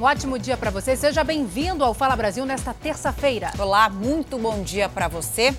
Um 0.00 0.04
ótimo 0.04 0.38
dia 0.38 0.56
para 0.56 0.70
você. 0.70 0.96
Seja 0.96 1.22
bem-vindo 1.22 1.84
ao 1.84 1.92
Fala 1.92 2.16
Brasil 2.16 2.46
nesta 2.46 2.72
terça-feira. 2.72 3.52
Olá, 3.58 3.90
muito 3.90 4.38
bom 4.38 4.62
dia 4.62 4.88
para 4.88 5.08
você. 5.08 5.54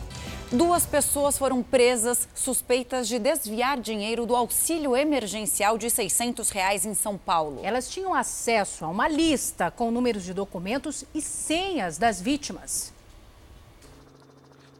Duas 0.51 0.83
pessoas 0.83 1.37
foram 1.37 1.61
presas 1.61 2.27
suspeitas 2.33 3.07
de 3.07 3.19
desviar 3.19 3.79
dinheiro 3.79 4.25
do 4.25 4.35
auxílio 4.35 4.97
emergencial 4.97 5.77
de 5.77 5.91
600 5.91 6.49
reais 6.49 6.87
em 6.87 6.95
São 6.95 7.19
Paulo. 7.19 7.59
Elas 7.61 7.87
tinham 7.87 8.15
acesso 8.15 8.83
a 8.83 8.87
uma 8.87 9.07
lista 9.07 9.69
com 9.69 9.91
números 9.91 10.23
de 10.23 10.33
documentos 10.33 11.05
e 11.13 11.21
senhas 11.21 11.99
das 11.99 12.19
vítimas. 12.19 12.91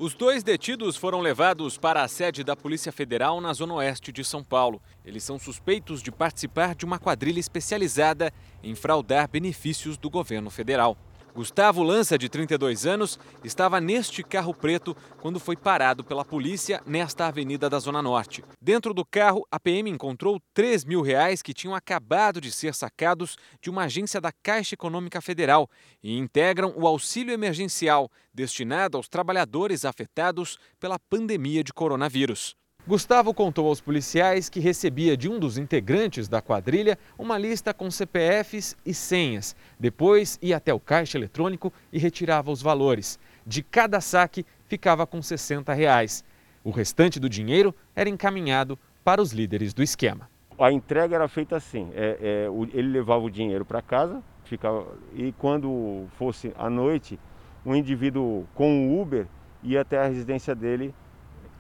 Os 0.04 0.16
dois 0.16 0.42
detidos 0.42 0.98
foram 0.98 1.20
levados 1.20 1.78
para 1.78 2.02
a 2.02 2.08
sede 2.08 2.44
da 2.44 2.56
Polícia 2.56 2.92
Federal 2.92 3.40
na 3.40 3.54
Zona 3.54 3.76
Oeste 3.76 4.12
de 4.12 4.24
São 4.24 4.44
Paulo. 4.44 4.82
Eles 5.06 5.24
são 5.24 5.38
suspeitos 5.38 6.02
de 6.02 6.12
participar 6.12 6.74
de 6.74 6.86
uma 6.86 6.98
quadrilha 6.98 7.40
especializada 7.40 8.34
em 8.64 8.74
fraudar 8.74 9.30
benefícios 9.30 10.00
do 10.00 10.10
governo 10.10 10.50
federal. 10.50 10.98
Gustavo 11.34 11.82
Lança, 11.82 12.18
de 12.18 12.28
32 12.28 12.86
anos, 12.86 13.18
estava 13.44 13.80
neste 13.80 14.22
carro 14.22 14.54
preto 14.54 14.96
quando 15.22 15.40
foi 15.40 15.56
parado 15.56 16.04
pela 16.04 16.26
polícia 16.26 16.82
nesta 16.86 17.28
avenida 17.28 17.70
da 17.70 17.80
Zona 17.80 18.02
Norte. 18.02 18.44
Dentro 18.62 18.94
do 18.94 19.06
carro, 19.06 19.48
a 19.50 19.60
PM 19.60 19.90
encontrou 19.90 20.42
3 20.54 20.84
mil 20.84 21.02
reais 21.02 21.42
que 21.42 21.54
tinham 21.54 21.74
acabado 21.74 22.42
de 22.42 22.52
ser 22.52 22.74
sacados 22.74 23.38
de 23.62 23.70
uma 23.70 23.84
agência 23.84 24.20
da 24.20 24.32
Caixa 24.32 24.76
Econômica 24.76 25.22
Federal 25.22 25.70
e 26.04 26.18
integram 26.18 26.74
o 26.76 26.86
auxílio 26.86 27.34
emergencial 27.34 28.12
destinado 28.34 28.98
aos 28.98 29.08
trabalhadores 29.08 29.86
afetados 29.86 30.58
pela 30.80 31.00
pandemia 31.00 31.64
de 31.64 31.72
coronavírus. 31.74 32.56
Gustavo 32.88 33.32
contou 33.32 33.68
aos 33.68 33.80
policiais 33.80 34.50
que 34.50 34.60
recebia 34.60 35.16
de 35.16 35.30
um 35.30 35.38
dos 35.38 35.60
integrantes 35.60 36.28
da 36.28 36.42
quadrilha 36.42 36.98
uma 37.16 37.38
lista 37.38 37.76
com 37.76 37.92
CPFs 37.92 38.76
e 38.84 38.92
senhas. 38.92 39.56
Depois 39.80 40.40
ia 40.42 40.58
até 40.58 40.74
o 40.74 40.80
caixa 40.80 41.16
eletrônico 41.16 41.72
e 41.94 42.00
retirava 42.00 42.50
os 42.50 42.60
valores. 42.60 43.20
De 43.46 43.62
cada 43.62 44.02
saque 44.02 44.44
ficava 44.66 45.06
com 45.06 45.22
60 45.22 45.72
reais. 45.74 46.24
O 46.64 46.72
restante 46.72 47.20
do 47.20 47.30
dinheiro 47.30 47.74
era 47.96 48.10
encaminhado 48.10 48.80
para 49.04 49.22
os 49.22 49.32
líderes 49.32 49.76
do 49.76 49.84
esquema. 49.84 50.28
A 50.58 50.72
entrega 50.72 51.16
era 51.16 51.28
feita 51.28 51.58
assim: 51.58 51.92
é, 51.94 52.18
é, 52.20 52.48
ele 52.74 52.90
levava 52.90 53.24
o 53.24 53.30
dinheiro 53.30 53.64
para 53.64 53.82
casa, 53.84 54.24
ficava, 54.44 54.88
e 55.14 55.32
quando 55.34 56.08
fosse 56.18 56.52
à 56.58 56.68
noite, 56.68 57.20
um 57.64 57.76
indivíduo 57.76 58.48
com 58.56 58.88
o 58.88 59.02
Uber 59.02 59.28
ia 59.64 59.82
até 59.82 60.00
a 60.00 60.08
residência 60.08 60.56
dele 60.56 60.94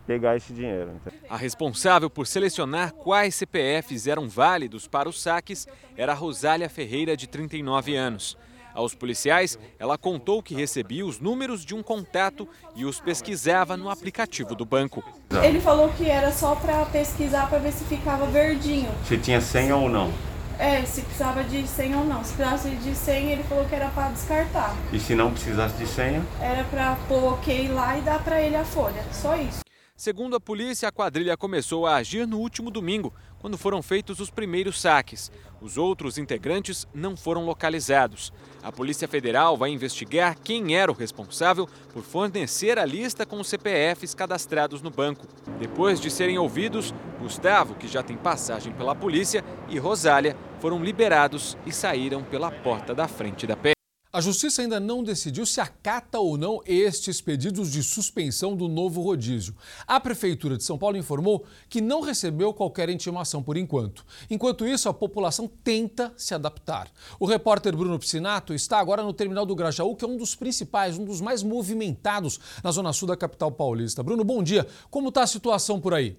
pegar 0.02 0.36
esse 0.36 0.54
dinheiro. 0.54 1.00
A 1.30 1.38
responsável 1.38 2.10
por 2.10 2.28
selecionar 2.28 2.94
quais 2.94 3.36
CPFs 3.36 4.08
eram 4.08 4.28
válidos 4.28 4.88
para 4.88 5.08
os 5.10 5.22
saques 5.22 5.68
era 5.96 6.14
Rosália 6.14 6.70
Ferreira, 6.70 7.16
de 7.16 7.28
39 7.28 7.96
anos. 7.96 8.38
Aos 8.74 8.96
policiais, 8.96 9.60
ela 9.78 9.98
contou 9.98 10.42
que 10.42 10.56
recebia 10.56 11.06
os 11.06 11.20
números 11.20 11.66
de 11.66 11.76
um 11.76 11.84
contato 11.84 12.48
e 12.76 12.86
os 12.86 13.00
pesquisava 13.00 13.76
no 13.76 13.90
aplicativo 13.90 14.56
do 14.56 14.66
banco. 14.66 15.04
Ele 15.44 15.60
falou 15.60 15.90
que 15.90 16.10
era 16.10 16.32
só 16.32 16.56
para 16.56 16.86
pesquisar 16.86 17.50
para 17.50 17.60
ver 17.60 17.74
se 17.74 17.84
ficava 17.86 18.26
verdinho. 18.28 18.90
Se 19.06 19.18
tinha 19.18 19.42
senha 19.42 19.76
ou 19.76 19.90
não. 19.90 20.12
É, 20.58 20.86
se 20.86 21.02
precisava 21.02 21.44
de 21.44 21.68
senha 21.68 21.98
ou 21.98 22.06
não. 22.06 22.24
Se 22.24 22.34
precisasse 22.34 22.70
de 22.70 22.96
senha, 22.96 23.34
ele 23.34 23.44
falou 23.44 23.66
que 23.66 23.76
era 23.76 23.90
para 23.90 24.10
descartar. 24.10 24.76
E 24.94 25.00
se 25.00 25.16
não 25.16 25.32
precisasse 25.32 25.76
de 25.76 25.88
senha? 25.88 26.24
Era 26.40 26.64
para 26.66 26.96
pôr 27.08 27.34
ok 27.34 27.68
lá 27.70 27.98
e 27.98 28.02
dar 28.02 28.24
para 28.24 28.42
ele 28.42 28.56
a 28.56 28.64
folha. 28.64 29.04
Só 29.12 29.36
isso. 29.36 29.62
Segundo 30.02 30.36
a 30.36 30.40
polícia, 30.40 30.90
a 30.90 30.92
quadrilha 30.92 31.38
começou 31.38 31.86
a 31.86 31.98
agir 31.98 32.26
no 32.26 32.40
último 32.40 32.72
domingo, 32.72 33.14
quando 33.38 33.56
foram 33.56 33.84
feitos 33.84 34.20
os 34.20 34.32
primeiros 34.32 34.82
saques. 34.82 35.32
Os 35.62 35.78
outros 35.78 36.18
integrantes 36.18 36.88
não 36.92 37.16
foram 37.16 37.46
localizados. 37.46 38.34
A 38.64 38.72
Polícia 38.72 39.08
Federal 39.08 39.56
vai 39.56 39.70
investigar 39.70 40.40
quem 40.44 40.76
era 40.76 40.92
o 40.92 40.96
responsável 40.96 41.70
por 41.94 42.02
fornecer 42.02 42.80
a 42.80 42.84
lista 42.84 43.28
com 43.28 43.40
os 43.40 43.48
CPFs 43.48 44.16
cadastrados 44.16 44.82
no 44.82 44.90
banco. 44.90 45.28
Depois 45.60 46.02
de 46.02 46.10
serem 46.10 46.40
ouvidos, 46.40 46.92
Gustavo, 47.20 47.76
que 47.76 47.88
já 47.88 48.02
tem 48.02 48.18
passagem 48.18 48.74
pela 48.74 48.96
polícia, 48.96 49.46
e 49.70 49.78
Rosália 49.78 50.36
foram 50.60 50.84
liberados 50.84 51.56
e 51.64 51.72
saíram 51.72 52.24
pela 52.24 52.50
porta 52.50 52.96
da 52.96 53.08
frente 53.08 53.46
da 53.46 53.56
pé. 53.56 53.74
A 54.14 54.20
Justiça 54.20 54.62
ainda 54.62 54.78
não 54.78 55.02
decidiu 55.02 55.46
se 55.46 55.62
acata 55.62 56.20
ou 56.20 56.38
não 56.38 56.62
estes 56.66 57.22
pedidos 57.22 57.72
de 57.72 57.82
suspensão 57.82 58.58
do 58.58 58.68
novo 58.68 59.02
rodízio. 59.02 59.56
A 59.88 60.02
Prefeitura 60.02 60.58
de 60.58 60.66
São 60.66 60.78
Paulo 60.78 60.98
informou 60.98 61.46
que 61.70 61.80
não 61.80 62.02
recebeu 62.02 62.54
qualquer 62.54 62.90
intimação 62.90 63.42
por 63.42 63.56
enquanto. 63.56 64.06
Enquanto 64.30 64.68
isso, 64.68 64.90
a 64.90 64.94
população 64.94 65.50
tenta 65.64 66.14
se 66.18 66.34
adaptar. 66.34 66.92
O 67.22 67.26
repórter 67.26 67.74
Bruno 67.74 67.98
Piscinato 67.98 68.54
está 68.54 68.80
agora 68.80 69.02
no 69.02 69.14
terminal 69.14 69.46
do 69.46 69.56
Grajaú, 69.56 69.96
que 69.96 70.04
é 70.04 70.08
um 70.10 70.18
dos 70.18 70.36
principais, 70.36 70.98
um 70.98 71.06
dos 71.06 71.22
mais 71.22 71.42
movimentados 71.42 72.38
na 72.62 72.72
zona 72.72 72.92
sul 72.92 73.08
da 73.08 73.16
capital 73.16 73.50
paulista. 73.50 74.04
Bruno, 74.04 74.26
bom 74.26 74.44
dia. 74.44 74.68
Como 74.90 75.08
está 75.08 75.24
a 75.24 75.28
situação 75.28 75.80
por 75.80 75.94
aí? 75.94 76.18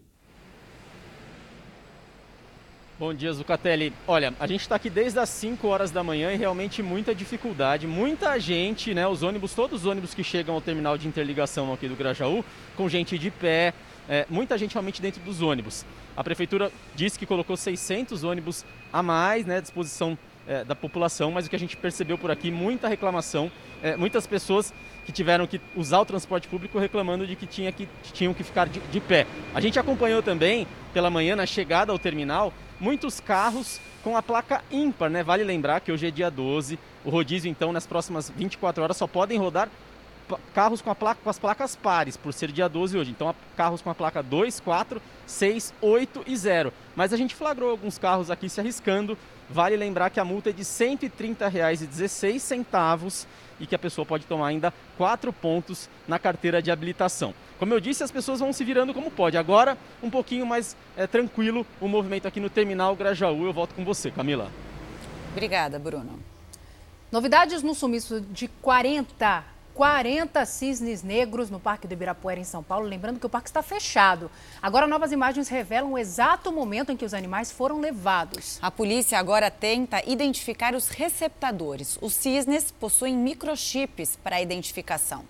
Bom 3.02 3.12
dia, 3.12 3.32
Zucatelli. 3.32 3.92
Olha, 4.06 4.32
a 4.38 4.46
gente 4.46 4.60
está 4.60 4.76
aqui 4.76 4.88
desde 4.88 5.18
as 5.18 5.28
5 5.28 5.66
horas 5.66 5.90
da 5.90 6.04
manhã 6.04 6.32
e 6.32 6.36
realmente 6.36 6.84
muita 6.84 7.12
dificuldade. 7.12 7.84
Muita 7.84 8.38
gente, 8.38 8.94
né? 8.94 9.08
Os 9.08 9.24
ônibus, 9.24 9.54
todos 9.54 9.80
os 9.80 9.86
ônibus 9.86 10.14
que 10.14 10.22
chegam 10.22 10.54
ao 10.54 10.60
terminal 10.60 10.96
de 10.96 11.08
interligação 11.08 11.72
aqui 11.72 11.88
do 11.88 11.96
Grajaú, 11.96 12.44
com 12.76 12.88
gente 12.88 13.18
de 13.18 13.28
pé, 13.28 13.74
é, 14.08 14.24
muita 14.30 14.56
gente 14.56 14.74
realmente 14.74 15.02
dentro 15.02 15.20
dos 15.22 15.42
ônibus. 15.42 15.84
A 16.16 16.22
prefeitura 16.22 16.70
disse 16.94 17.18
que 17.18 17.26
colocou 17.26 17.56
600 17.56 18.22
ônibus 18.22 18.64
a 18.92 19.02
mais 19.02 19.44
né, 19.46 19.56
à 19.56 19.60
disposição 19.60 20.16
é, 20.46 20.62
da 20.62 20.76
população, 20.76 21.32
mas 21.32 21.46
o 21.46 21.50
que 21.50 21.56
a 21.56 21.58
gente 21.58 21.76
percebeu 21.76 22.16
por 22.16 22.30
aqui, 22.30 22.52
muita 22.52 22.86
reclamação, 22.86 23.50
é, 23.82 23.96
muitas 23.96 24.28
pessoas 24.28 24.72
que 25.04 25.10
tiveram 25.10 25.44
que 25.48 25.60
usar 25.74 25.98
o 25.98 26.04
transporte 26.04 26.46
público 26.46 26.78
reclamando 26.78 27.26
de 27.26 27.34
que, 27.34 27.46
tinha 27.46 27.72
que 27.72 27.88
tinham 28.12 28.32
que 28.32 28.44
ficar 28.44 28.68
de, 28.68 28.78
de 28.78 29.00
pé. 29.00 29.26
A 29.52 29.60
gente 29.60 29.76
acompanhou 29.76 30.22
também 30.22 30.68
pela 30.94 31.10
manhã 31.10 31.34
na 31.34 31.46
chegada 31.46 31.90
ao 31.90 31.98
terminal 31.98 32.52
muitos 32.82 33.20
carros 33.20 33.80
com 34.02 34.16
a 34.16 34.22
placa 34.22 34.64
ímpar, 34.70 35.08
né? 35.08 35.22
Vale 35.22 35.42
lembrar 35.44 35.80
que 35.80 35.92
hoje 35.92 36.08
é 36.08 36.10
dia 36.10 36.28
12, 36.28 36.76
o 37.04 37.10
rodízio 37.10 37.48
então 37.48 37.72
nas 37.72 37.86
próximas 37.86 38.28
24 38.28 38.82
horas 38.82 38.96
só 38.96 39.06
podem 39.06 39.38
rodar 39.38 39.68
carros 40.52 40.82
com, 40.82 40.92
placa, 40.94 41.20
com 41.22 41.30
as 41.30 41.38
placas 41.38 41.76
pares, 41.76 42.16
por 42.16 42.32
ser 42.32 42.50
dia 42.50 42.68
12 42.68 42.98
hoje. 42.98 43.12
Então, 43.12 43.32
carros 43.56 43.80
com 43.82 43.90
a 43.90 43.94
placa 43.94 44.20
2, 44.22 44.58
4, 44.60 45.00
6, 45.26 45.74
8 45.80 46.24
e 46.26 46.36
0. 46.36 46.72
Mas 46.96 47.12
a 47.12 47.16
gente 47.16 47.36
flagrou 47.36 47.70
alguns 47.70 47.98
carros 47.98 48.30
aqui 48.30 48.48
se 48.48 48.60
arriscando. 48.60 49.16
Vale 49.48 49.76
lembrar 49.76 50.10
que 50.10 50.18
a 50.18 50.24
multa 50.24 50.50
é 50.50 50.52
de 50.52 50.62
R$ 50.62 50.68
130,16 50.68 53.26
e 53.62 53.66
que 53.66 53.76
a 53.76 53.78
pessoa 53.78 54.04
pode 54.04 54.26
tomar 54.26 54.48
ainda 54.48 54.74
4 54.98 55.32
pontos 55.32 55.88
na 56.06 56.18
carteira 56.18 56.60
de 56.60 56.70
habilitação. 56.70 57.32
Como 57.60 57.72
eu 57.72 57.78
disse, 57.78 58.02
as 58.02 58.10
pessoas 58.10 58.40
vão 58.40 58.52
se 58.52 58.64
virando 58.64 58.92
como 58.92 59.08
pode. 59.08 59.38
Agora, 59.38 59.78
um 60.02 60.10
pouquinho 60.10 60.44
mais 60.44 60.76
é, 60.96 61.06
tranquilo 61.06 61.64
o 61.80 61.86
movimento 61.86 62.26
aqui 62.26 62.40
no 62.40 62.50
terminal 62.50 62.96
Grajaú. 62.96 63.46
Eu 63.46 63.52
volto 63.52 63.72
com 63.74 63.84
você, 63.84 64.10
Camila. 64.10 64.50
Obrigada, 65.30 65.78
Bruno. 65.78 66.18
Novidades 67.12 67.62
no 67.62 67.72
sumiço 67.72 68.20
de 68.20 68.48
40 68.48 69.44
40 69.74 70.44
cisnes 70.44 71.02
negros 71.02 71.48
no 71.48 71.58
Parque 71.58 71.86
do 71.86 71.94
Ibirapuera, 71.94 72.38
em 72.38 72.44
São 72.44 72.62
Paulo. 72.62 72.86
Lembrando 72.86 73.18
que 73.18 73.26
o 73.26 73.30
parque 73.30 73.48
está 73.48 73.62
fechado. 73.62 74.30
Agora, 74.60 74.86
novas 74.86 75.12
imagens 75.12 75.48
revelam 75.48 75.92
o 75.92 75.98
exato 75.98 76.52
momento 76.52 76.92
em 76.92 76.96
que 76.96 77.04
os 77.04 77.14
animais 77.14 77.50
foram 77.50 77.80
levados. 77.80 78.58
A 78.60 78.70
polícia 78.70 79.18
agora 79.18 79.50
tenta 79.50 80.02
identificar 80.06 80.74
os 80.74 80.88
receptadores. 80.88 81.98
Os 82.02 82.12
cisnes 82.12 82.70
possuem 82.70 83.16
microchips 83.16 84.16
para 84.22 84.42
identificação. 84.42 85.24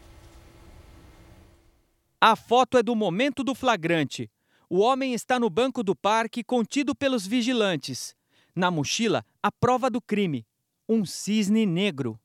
A 2.21 2.37
foto 2.37 2.79
é 2.79 2.83
do 2.83 2.95
momento 2.95 3.43
do 3.43 3.55
flagrante. 3.55 4.31
O 4.69 4.79
homem 4.79 5.13
está 5.13 5.39
no 5.39 5.51
banco 5.51 5.83
do 5.83 5.95
parque, 5.95 6.43
contido 6.43 6.95
pelos 6.95 7.27
vigilantes. 7.27 8.15
Na 8.55 8.71
mochila, 8.71 9.25
a 9.43 9.51
prova 9.53 9.91
do 9.91 10.01
crime: 10.01 10.47
um 10.89 11.05
cisne 11.05 11.67
negro. 11.67 12.19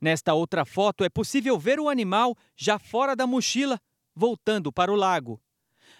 Nesta 0.00 0.32
outra 0.32 0.64
foto 0.64 1.02
é 1.02 1.08
possível 1.08 1.58
ver 1.58 1.80
o 1.80 1.88
animal 1.88 2.36
já 2.56 2.78
fora 2.78 3.16
da 3.16 3.26
mochila, 3.26 3.80
voltando 4.14 4.72
para 4.72 4.92
o 4.92 4.96
lago. 4.96 5.40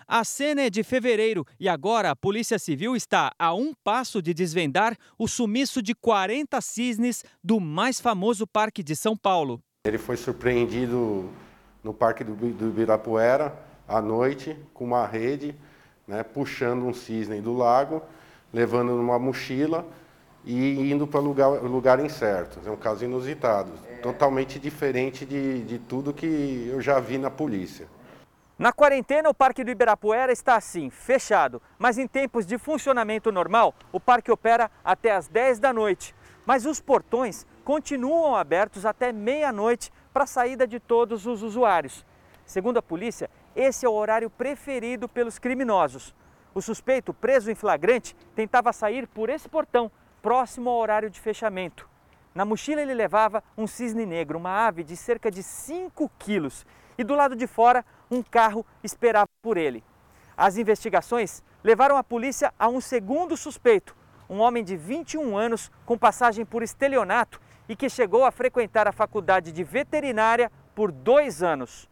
A 0.06 0.22
cena 0.22 0.62
é 0.62 0.70
de 0.70 0.84
fevereiro 0.84 1.44
e 1.58 1.68
agora 1.68 2.10
a 2.10 2.16
Polícia 2.16 2.58
Civil 2.58 2.94
está 2.94 3.32
a 3.38 3.52
um 3.52 3.74
passo 3.82 4.22
de 4.22 4.32
desvendar 4.32 4.96
o 5.18 5.26
sumiço 5.26 5.82
de 5.82 5.94
40 5.94 6.60
cisnes 6.60 7.24
do 7.42 7.58
mais 7.58 8.00
famoso 8.00 8.46
parque 8.46 8.82
de 8.82 8.94
São 8.94 9.16
Paulo. 9.16 9.60
Ele 9.84 9.98
foi 9.98 10.16
surpreendido 10.16 11.28
no 11.82 11.92
Parque 11.92 12.22
do 12.22 12.68
Ibirapuera 12.68 13.54
à 13.86 14.00
noite 14.00 14.56
com 14.72 14.84
uma 14.84 15.06
rede, 15.06 15.54
né, 16.06 16.22
puxando 16.22 16.84
um 16.84 16.94
cisne 16.94 17.40
do 17.40 17.52
lago, 17.52 18.02
levando 18.52 18.94
numa 18.94 19.18
mochila 19.18 19.84
e 20.44 20.90
indo 20.90 21.06
para 21.06 21.20
lugar, 21.20 21.48
lugar 21.62 22.00
incerto. 22.00 22.60
É 22.64 22.70
um 22.70 22.76
caso 22.76 23.04
inusitado, 23.04 23.70
totalmente 24.02 24.58
diferente 24.58 25.24
de, 25.24 25.62
de 25.62 25.78
tudo 25.78 26.12
que 26.12 26.68
eu 26.70 26.80
já 26.80 26.98
vi 27.00 27.18
na 27.18 27.30
polícia. 27.30 27.86
Na 28.58 28.72
quarentena, 28.72 29.28
o 29.28 29.34
Parque 29.34 29.62
do 29.62 29.70
Ibirapuera 29.70 30.32
está 30.32 30.56
assim, 30.56 30.90
fechado, 30.90 31.62
mas 31.78 31.96
em 31.96 32.08
tempos 32.08 32.44
de 32.44 32.58
funcionamento 32.58 33.30
normal, 33.30 33.72
o 33.92 34.00
parque 34.00 34.32
opera 34.32 34.68
até 34.84 35.12
às 35.12 35.28
10 35.28 35.60
da 35.60 35.72
noite. 35.72 36.12
Mas 36.44 36.66
os 36.66 36.80
portões 36.80 37.46
continuam 37.62 38.34
abertos 38.34 38.84
até 38.84 39.12
meia-noite 39.12 39.92
para 40.12 40.24
a 40.24 40.26
saída 40.26 40.66
de 40.66 40.80
todos 40.80 41.24
os 41.24 41.42
usuários. 41.42 42.04
Segundo 42.44 42.78
a 42.78 42.82
polícia, 42.82 43.30
esse 43.54 43.86
é 43.86 43.88
o 43.88 43.92
horário 43.92 44.28
preferido 44.28 45.08
pelos 45.08 45.38
criminosos. 45.38 46.12
O 46.52 46.60
suspeito, 46.60 47.14
preso 47.14 47.50
em 47.50 47.54
flagrante, 47.54 48.16
tentava 48.34 48.72
sair 48.72 49.06
por 49.06 49.28
esse 49.30 49.48
portão, 49.48 49.88
próximo 50.22 50.70
ao 50.70 50.76
horário 50.76 51.10
de 51.10 51.20
fechamento. 51.20 51.88
Na 52.34 52.44
mochila 52.44 52.80
ele 52.80 52.94
levava 52.94 53.42
um 53.56 53.66
cisne 53.66 54.06
negro, 54.06 54.38
uma 54.38 54.66
ave 54.66 54.84
de 54.84 54.96
cerca 54.96 55.30
de 55.30 55.42
5 55.42 56.10
quilos, 56.18 56.64
e 56.96 57.04
do 57.04 57.14
lado 57.14 57.34
de 57.36 57.46
fora 57.46 57.84
um 58.10 58.22
carro 58.22 58.64
esperava 58.82 59.28
por 59.42 59.56
ele. 59.56 59.84
As 60.36 60.56
investigações 60.56 61.42
levaram 61.64 61.96
a 61.96 62.04
polícia 62.04 62.52
a 62.58 62.68
um 62.68 62.80
segundo 62.80 63.36
suspeito, 63.36 63.96
um 64.28 64.40
homem 64.40 64.62
de 64.62 64.76
21 64.76 65.36
anos 65.36 65.70
com 65.86 65.98
passagem 65.98 66.44
por 66.44 66.62
estelionato 66.62 67.40
e 67.68 67.74
que 67.74 67.88
chegou 67.88 68.24
a 68.24 68.30
frequentar 68.30 68.86
a 68.86 68.92
faculdade 68.92 69.52
de 69.52 69.64
veterinária 69.64 70.50
por 70.74 70.92
dois 70.92 71.42
anos. 71.42 71.88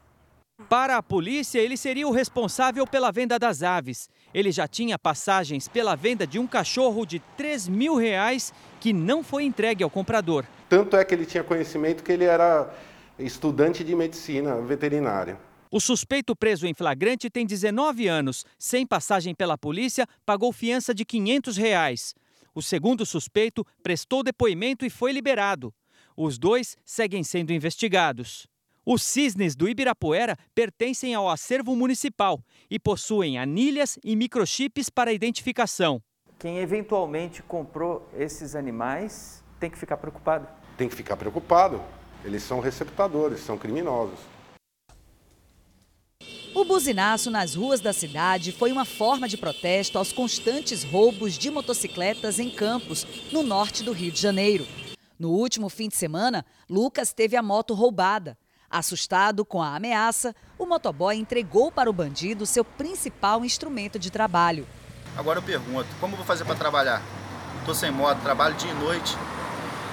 Para 0.68 0.96
a 0.96 1.02
polícia, 1.02 1.60
ele 1.60 1.76
seria 1.76 2.08
o 2.08 2.10
responsável 2.10 2.86
pela 2.86 3.12
venda 3.12 3.38
das 3.38 3.62
aves. 3.62 4.08
Ele 4.34 4.50
já 4.50 4.66
tinha 4.66 4.98
passagens 4.98 5.68
pela 5.68 5.94
venda 5.94 6.26
de 6.26 6.38
um 6.38 6.46
cachorro 6.46 7.06
de 7.06 7.20
3 7.36 7.68
mil 7.68 7.94
reais 7.94 8.52
que 8.80 8.92
não 8.92 9.22
foi 9.22 9.44
entregue 9.44 9.84
ao 9.84 9.90
comprador. 9.90 10.44
Tanto 10.68 10.96
é 10.96 11.04
que 11.04 11.14
ele 11.14 11.24
tinha 11.24 11.44
conhecimento 11.44 12.02
que 12.02 12.10
ele 12.10 12.24
era 12.24 12.74
estudante 13.18 13.84
de 13.84 13.94
medicina 13.94 14.60
veterinária. 14.60 15.38
O 15.70 15.78
suspeito 15.78 16.34
preso 16.34 16.66
em 16.66 16.74
flagrante 16.74 17.30
tem 17.30 17.46
19 17.46 18.08
anos. 18.08 18.44
Sem 18.58 18.84
passagem 18.84 19.34
pela 19.34 19.56
polícia, 19.56 20.06
pagou 20.24 20.52
fiança 20.52 20.92
de 20.92 21.04
500 21.04 21.56
reais. 21.56 22.14
O 22.54 22.62
segundo 22.62 23.06
suspeito 23.06 23.64
prestou 23.82 24.22
depoimento 24.22 24.84
e 24.84 24.90
foi 24.90 25.12
liberado. 25.12 25.72
Os 26.16 26.38
dois 26.38 26.76
seguem 26.84 27.22
sendo 27.22 27.52
investigados. 27.52 28.48
Os 28.88 29.02
cisnes 29.02 29.56
do 29.56 29.68
Ibirapuera 29.68 30.36
pertencem 30.54 31.12
ao 31.12 31.28
acervo 31.28 31.74
municipal 31.74 32.40
e 32.70 32.78
possuem 32.78 33.36
anilhas 33.36 33.98
e 34.04 34.14
microchips 34.14 34.88
para 34.88 35.12
identificação. 35.12 36.00
Quem 36.38 36.58
eventualmente 36.58 37.42
comprou 37.42 38.08
esses 38.16 38.54
animais 38.54 39.42
tem 39.58 39.68
que 39.68 39.76
ficar 39.76 39.96
preocupado. 39.96 40.46
Tem 40.78 40.88
que 40.88 40.94
ficar 40.94 41.16
preocupado. 41.16 41.82
Eles 42.24 42.44
são 42.44 42.60
receptadores, 42.60 43.40
são 43.40 43.58
criminosos. 43.58 44.20
O 46.54 46.64
buzinaço 46.64 47.28
nas 47.28 47.56
ruas 47.56 47.80
da 47.80 47.92
cidade 47.92 48.52
foi 48.52 48.70
uma 48.70 48.84
forma 48.84 49.28
de 49.28 49.36
protesto 49.36 49.98
aos 49.98 50.12
constantes 50.12 50.84
roubos 50.84 51.36
de 51.36 51.50
motocicletas 51.50 52.38
em 52.38 52.48
campos, 52.48 53.04
no 53.32 53.42
norte 53.42 53.82
do 53.82 53.90
Rio 53.90 54.12
de 54.12 54.20
Janeiro. 54.20 54.64
No 55.18 55.30
último 55.30 55.68
fim 55.68 55.88
de 55.88 55.96
semana, 55.96 56.46
Lucas 56.70 57.12
teve 57.12 57.34
a 57.36 57.42
moto 57.42 57.74
roubada. 57.74 58.38
Assustado 58.76 59.42
com 59.42 59.62
a 59.62 59.74
ameaça, 59.74 60.36
o 60.58 60.66
motoboy 60.66 61.16
entregou 61.16 61.72
para 61.72 61.88
o 61.88 61.94
bandido 61.94 62.44
seu 62.44 62.62
principal 62.62 63.42
instrumento 63.42 63.98
de 63.98 64.10
trabalho. 64.10 64.66
Agora 65.16 65.38
eu 65.38 65.42
pergunto, 65.42 65.88
como 65.98 66.12
eu 66.12 66.18
vou 66.18 66.26
fazer 66.26 66.44
para 66.44 66.56
trabalhar? 66.56 67.00
Estou 67.60 67.74
sem 67.74 67.90
moto, 67.90 68.20
trabalho 68.20 68.54
dia 68.56 68.70
e 68.70 68.74
noite, 68.74 69.16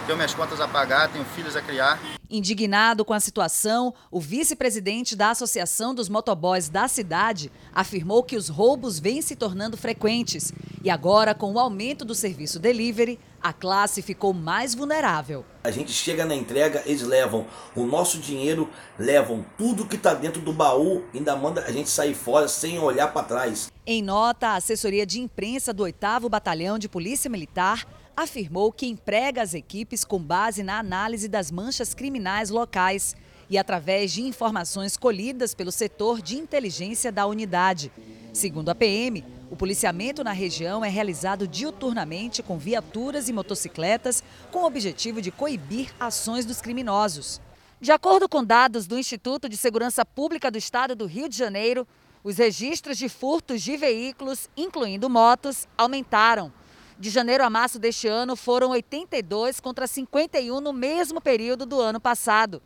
tenho 0.06 0.18
minhas 0.18 0.33
contas 0.33 0.59
a 0.59 0.68
pagar, 0.68 1.07
tenho 1.07 1.24
filhos 1.24 1.56
a 1.56 1.62
criar. 1.62 1.97
Indignado 2.30 3.06
com 3.06 3.13
a 3.13 3.21
situação, 3.21 3.94
o 4.12 4.19
vice-presidente 4.19 5.15
da 5.15 5.30
Associação 5.30 5.95
dos 5.95 6.09
Motoboys 6.09 6.68
da 6.68 6.89
cidade 6.89 7.50
afirmou 7.74 8.21
que 8.21 8.35
os 8.35 8.50
roubos 8.50 9.00
vêm 9.00 9.21
se 9.21 9.38
tornando 9.38 9.77
frequentes 9.77 10.51
e 10.83 10.89
agora, 10.89 11.33
com 11.33 11.53
o 11.53 11.59
aumento 11.59 12.03
do 12.03 12.13
serviço 12.13 12.59
delivery, 12.59 13.18
a 13.44 13.51
classe 13.51 14.01
ficou 14.01 14.34
mais 14.34 14.74
vulnerável. 14.74 15.45
A 15.66 15.69
gente 15.69 15.92
chega 15.92 16.25
na 16.25 16.34
entrega, 16.34 16.81
eles 16.86 17.01
levam 17.01 17.45
o 17.75 17.84
nosso 17.86 18.18
dinheiro, 18.18 18.69
levam 18.98 19.45
tudo 19.57 19.86
que 19.86 19.98
está 19.98 20.13
dentro 20.13 20.42
do 20.42 20.54
baú, 20.54 21.04
ainda 21.13 21.36
manda 21.36 21.62
a 21.62 21.72
gente 21.72 21.90
sair 21.90 22.16
fora 22.16 22.48
sem 22.48 22.80
olhar 22.80 23.12
para 23.12 23.28
trás. 23.28 23.69
Em 23.86 24.01
nota, 24.01 24.48
a 24.48 24.56
assessoria 24.56 25.06
de 25.06 25.19
imprensa 25.19 25.74
do 25.74 25.84
8 25.84 26.30
Batalhão 26.30 26.80
de 26.80 26.88
Polícia 26.88 27.30
Militar 27.30 27.86
afirmou 28.16 28.72
que 28.72 28.86
emprega 28.86 29.42
as 29.42 29.54
equipes 29.54 30.06
com 30.06 30.19
base 30.19 30.63
na 30.63 30.80
análise 30.80 31.28
das 31.28 31.51
manchas 31.51 31.94
criminais 31.94 32.50
locais 32.50 33.13
e 33.50 33.57
através 33.57 34.13
de 34.13 34.22
informações 34.22 34.95
colhidas 34.95 35.54
pelo 35.54 35.72
setor 35.72 36.22
de 36.22 36.38
inteligência 36.38 37.12
da 37.12 37.25
unidade. 37.25 37.92
Segundo 38.31 38.69
a 38.69 38.75
PM, 38.75 39.24
o 39.54 39.56
policiamento 39.56 40.24
na 40.24 40.32
região 40.32 40.84
é 40.84 40.90
realizado 40.90 41.48
diuturnamente 41.48 42.42
com 42.42 42.58
viaturas 42.58 43.30
e 43.30 43.34
motocicletas 43.34 44.24
com 44.52 44.64
o 44.64 44.66
objetivo 44.66 45.22
de 45.22 45.30
coibir 45.30 45.94
ações 46.00 46.44
dos 46.44 46.60
criminosos. 46.60 47.40
De 47.80 47.92
acordo 47.92 48.28
com 48.28 48.44
dados 48.44 48.88
do 48.88 48.98
Instituto 48.98 49.48
de 49.48 49.56
Segurança 49.56 50.04
Pública 50.04 50.50
do 50.50 50.58
Estado 50.58 50.96
do 50.96 51.06
Rio 51.06 51.30
de 51.30 51.38
Janeiro, 51.38 51.88
os 52.24 52.38
registros 52.38 52.98
de 52.98 53.08
furtos 53.08 53.62
de 53.62 53.78
veículos, 53.78 54.50
incluindo 54.58 55.08
motos, 55.08 55.68
aumentaram. 55.78 56.52
De 56.98 57.12
janeiro 57.12 57.44
a 57.44 57.50
março 57.50 57.78
deste 57.78 58.08
ano 58.08 58.36
foram 58.36 58.72
82 58.72 59.60
contra 59.60 59.86
51 59.86 60.60
no 60.62 60.74
mesmo 60.74 61.22
período 61.22 61.64
do 61.64 61.80
ano 61.80 62.00
passado. 62.00 62.60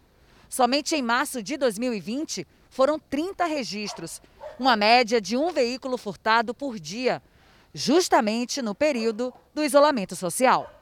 Somente 0.47 0.95
em 0.95 1.01
março 1.01 1.43
de 1.43 1.57
2020 1.57 2.47
foram 2.69 2.97
30 2.97 3.43
registros, 3.43 4.21
uma 4.59 4.75
média 4.75 5.21
de 5.21 5.37
um 5.37 5.51
veículo 5.51 5.97
furtado 5.97 6.53
por 6.53 6.79
dia, 6.79 7.21
justamente 7.73 8.61
no 8.61 8.73
período 8.73 9.33
do 9.53 9.63
isolamento 9.63 10.15
social. 10.15 10.73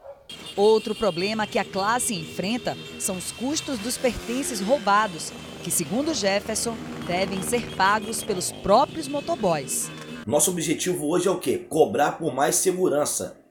Outro 0.55 0.95
problema 0.95 1.45
que 1.45 1.59
a 1.59 1.65
classe 1.65 2.15
enfrenta 2.15 2.75
são 2.99 3.17
os 3.17 3.31
custos 3.31 3.77
dos 3.79 3.97
pertences 3.97 4.59
roubados, 4.59 5.31
que, 5.63 5.69
segundo 5.69 6.13
Jefferson, 6.13 6.75
devem 7.05 7.41
ser 7.43 7.75
pagos 7.75 8.23
pelos 8.23 8.51
próprios 8.51 9.07
motoboys. 9.07 9.89
Nosso 10.25 10.49
objetivo 10.49 11.07
hoje 11.07 11.27
é 11.27 11.31
o 11.31 11.39
quê? 11.39 11.57
Cobrar 11.57 12.13
por 12.13 12.33
mais 12.33 12.55
segurança. 12.55 13.44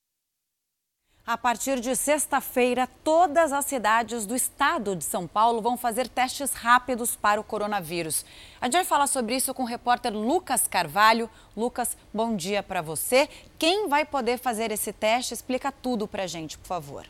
A 1.26 1.38
partir 1.38 1.81
de 1.81 1.97
sexta-feira, 1.97 2.87
todas 3.03 3.50
as 3.50 3.65
cidades 3.65 4.26
do 4.26 4.37
estado 4.37 4.94
de 4.94 5.05
São 5.05 5.26
Paulo 5.26 5.62
vão 5.62 5.75
fazer 5.75 6.06
testes 6.06 6.53
rápidos 6.53 7.17
para 7.17 7.41
o 7.41 7.44
coronavírus. 7.44 8.26
A 8.61 8.67
gente 8.67 8.75
vai 8.75 8.85
falar 8.85 9.06
sobre 9.06 9.35
isso 9.35 9.55
com 9.55 9.62
o 9.62 9.67
repórter 9.67 10.12
Lucas 10.12 10.69
Carvalho. 10.69 11.31
Lucas, 11.56 11.97
bom 12.12 12.37
dia 12.37 12.62
para 12.62 12.82
você. 12.82 13.26
Quem 13.58 13.89
vai 13.89 14.05
poder 14.05 14.39
fazer 14.39 14.70
esse 14.70 14.93
teste? 14.93 15.32
Explica 15.32 15.72
tudo 15.72 16.06
para 16.06 16.25
a 16.25 16.27
gente, 16.27 16.58
por 16.58 16.67
favor. 16.67 17.06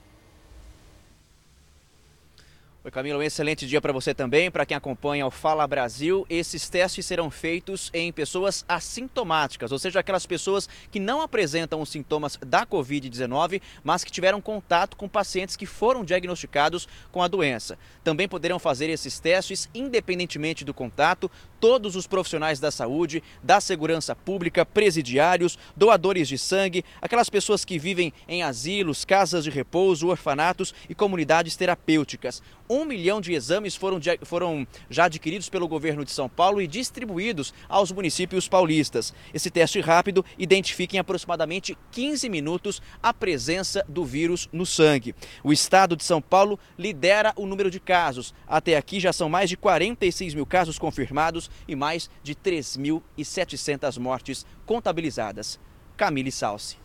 Oi, 2.86 2.90
Camila, 2.90 3.18
um 3.18 3.22
excelente 3.22 3.66
dia 3.66 3.80
para 3.80 3.94
você 3.94 4.12
também. 4.12 4.50
Para 4.50 4.66
quem 4.66 4.76
acompanha 4.76 5.26
o 5.26 5.30
Fala 5.30 5.66
Brasil, 5.66 6.26
esses 6.28 6.68
testes 6.68 7.06
serão 7.06 7.30
feitos 7.30 7.90
em 7.94 8.12
pessoas 8.12 8.62
assintomáticas, 8.68 9.72
ou 9.72 9.78
seja, 9.78 10.00
aquelas 10.00 10.26
pessoas 10.26 10.68
que 10.90 11.00
não 11.00 11.22
apresentam 11.22 11.80
os 11.80 11.88
sintomas 11.88 12.38
da 12.46 12.66
Covid-19, 12.66 13.62
mas 13.82 14.04
que 14.04 14.12
tiveram 14.12 14.38
contato 14.38 14.98
com 14.98 15.08
pacientes 15.08 15.56
que 15.56 15.64
foram 15.64 16.04
diagnosticados 16.04 16.86
com 17.10 17.22
a 17.22 17.26
doença. 17.26 17.78
Também 18.02 18.28
poderão 18.28 18.58
fazer 18.58 18.90
esses 18.90 19.18
testes 19.18 19.66
independentemente 19.74 20.62
do 20.62 20.74
contato 20.74 21.30
todos 21.58 21.96
os 21.96 22.06
profissionais 22.06 22.60
da 22.60 22.70
saúde, 22.70 23.22
da 23.42 23.62
segurança 23.62 24.14
pública, 24.14 24.66
presidiários, 24.66 25.58
doadores 25.74 26.28
de 26.28 26.36
sangue, 26.36 26.84
aquelas 27.00 27.30
pessoas 27.30 27.64
que 27.64 27.78
vivem 27.78 28.12
em 28.28 28.42
asilos, 28.42 29.06
casas 29.06 29.44
de 29.44 29.48
repouso, 29.48 30.08
orfanatos 30.08 30.74
e 30.86 30.94
comunidades 30.94 31.56
terapêuticas. 31.56 32.42
Um 32.74 32.84
milhão 32.84 33.20
de 33.20 33.32
exames 33.32 33.76
foram, 33.76 34.00
foram 34.22 34.66
já 34.90 35.04
adquiridos 35.04 35.48
pelo 35.48 35.68
governo 35.68 36.04
de 36.04 36.10
São 36.10 36.28
Paulo 36.28 36.60
e 36.60 36.66
distribuídos 36.66 37.54
aos 37.68 37.92
municípios 37.92 38.48
paulistas. 38.48 39.14
Esse 39.32 39.48
teste 39.48 39.80
rápido 39.80 40.24
identifica 40.36 40.96
em 40.96 40.98
aproximadamente 40.98 41.78
15 41.92 42.28
minutos 42.28 42.82
a 43.00 43.14
presença 43.14 43.84
do 43.88 44.04
vírus 44.04 44.48
no 44.52 44.66
sangue. 44.66 45.14
O 45.44 45.52
estado 45.52 45.94
de 45.94 46.02
São 46.02 46.20
Paulo 46.20 46.58
lidera 46.76 47.32
o 47.36 47.46
número 47.46 47.70
de 47.70 47.78
casos. 47.78 48.34
Até 48.44 48.76
aqui 48.76 48.98
já 48.98 49.12
são 49.12 49.28
mais 49.28 49.48
de 49.48 49.56
46 49.56 50.34
mil 50.34 50.44
casos 50.44 50.76
confirmados 50.76 51.48
e 51.68 51.76
mais 51.76 52.10
de 52.24 52.34
3.700 52.34 54.00
mortes 54.00 54.44
contabilizadas. 54.66 55.60
Camille 55.96 56.32
Salsi. 56.32 56.83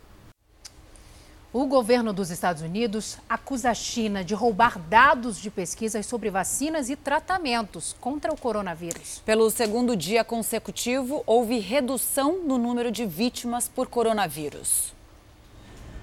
O 1.52 1.66
governo 1.66 2.12
dos 2.12 2.30
Estados 2.30 2.62
Unidos 2.62 3.18
acusa 3.28 3.70
a 3.70 3.74
China 3.74 4.22
de 4.22 4.34
roubar 4.34 4.78
dados 4.78 5.36
de 5.36 5.50
pesquisas 5.50 6.06
sobre 6.06 6.30
vacinas 6.30 6.88
e 6.88 6.94
tratamentos 6.94 7.96
contra 8.00 8.32
o 8.32 8.38
coronavírus. 8.38 9.20
Pelo 9.26 9.50
segundo 9.50 9.96
dia 9.96 10.22
consecutivo, 10.22 11.24
houve 11.26 11.58
redução 11.58 12.44
no 12.44 12.56
número 12.56 12.92
de 12.92 13.04
vítimas 13.04 13.68
por 13.68 13.88
coronavírus. 13.88 14.94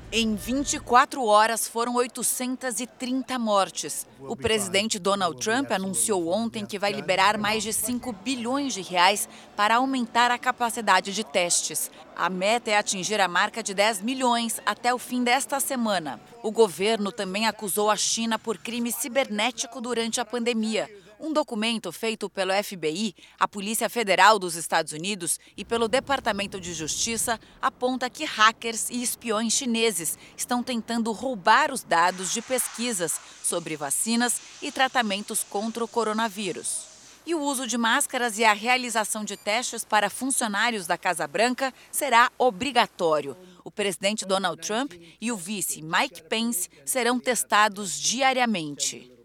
Em 0.09 0.35
24 0.35 1.21
horas 1.25 1.67
foram 1.67 1.95
830 1.95 3.37
mortes. 3.37 4.07
O 4.21 4.37
presidente 4.37 4.97
Donald 4.97 5.37
Trump 5.37 5.69
anunciou 5.69 6.29
ontem 6.29 6.65
que 6.65 6.79
vai 6.79 6.93
liberar 6.93 7.37
mais 7.37 7.61
de 7.61 7.73
5 7.73 8.13
bilhões 8.13 8.73
de 8.73 8.81
reais 8.81 9.27
para 9.53 9.75
aumentar 9.75 10.31
a 10.31 10.37
capacidade 10.37 11.13
de 11.13 11.25
testes. 11.25 11.91
A 12.15 12.29
meta 12.29 12.71
é 12.71 12.77
atingir 12.77 13.19
a 13.19 13.27
marca 13.27 13.61
de 13.61 13.73
10 13.73 14.01
milhões 14.01 14.61
até 14.65 14.93
o 14.93 14.97
fim 14.97 15.25
desta 15.25 15.59
semana. 15.59 16.21
O 16.41 16.51
governo 16.51 17.11
também 17.11 17.45
acusou 17.45 17.91
a 17.91 17.97
China 17.97 18.39
por 18.39 18.57
crime 18.57 18.93
cibernético 18.93 19.81
durante 19.81 20.21
a 20.21 20.25
pandemia. 20.25 20.89
Um 21.19 21.33
documento 21.33 21.91
feito 21.91 22.29
pelo 22.29 22.53
FBI, 22.63 23.15
a 23.39 23.47
Polícia 23.47 23.89
Federal 23.89 24.37
dos 24.37 24.55
Estados 24.55 24.93
Unidos 24.93 25.39
e 25.57 25.65
pelo 25.65 25.87
Departamento 25.87 26.61
de 26.61 26.75
Justiça 26.75 27.39
aponta 27.59 28.07
que 28.07 28.23
hackers 28.23 28.91
e 28.91 29.01
espiões 29.01 29.53
chineses 29.53 30.15
estão 30.37 30.61
tentando 30.61 31.11
roubar 31.11 31.71
os 31.71 31.81
dados 31.81 32.31
de 32.31 32.39
pesquisas 32.39 33.19
sobre 33.43 33.75
vacinas 33.75 34.39
e 34.61 34.71
tratamentos 34.71 35.43
contra 35.43 35.83
o 35.83 35.87
coronavírus. 35.87 36.85
E 37.25 37.33
o 37.33 37.41
uso 37.41 37.65
de 37.65 37.79
máscaras 37.79 38.37
e 38.37 38.45
a 38.45 38.53
realização 38.53 39.25
de 39.25 39.35
testes 39.35 39.83
para 39.83 40.11
funcionários 40.11 40.85
da 40.85 40.99
Casa 40.99 41.27
Branca 41.27 41.73
será 41.91 42.31
obrigatório. 42.37 43.35
O 43.63 43.71
presidente 43.71 44.23
Donald 44.23 44.61
Trump 44.61 44.93
e 45.19 45.31
o 45.31 45.35
vice 45.35 45.81
Mike 45.81 46.23
Pence 46.23 46.69
serão 46.85 47.19
testados 47.19 47.99
diariamente. 47.99 49.16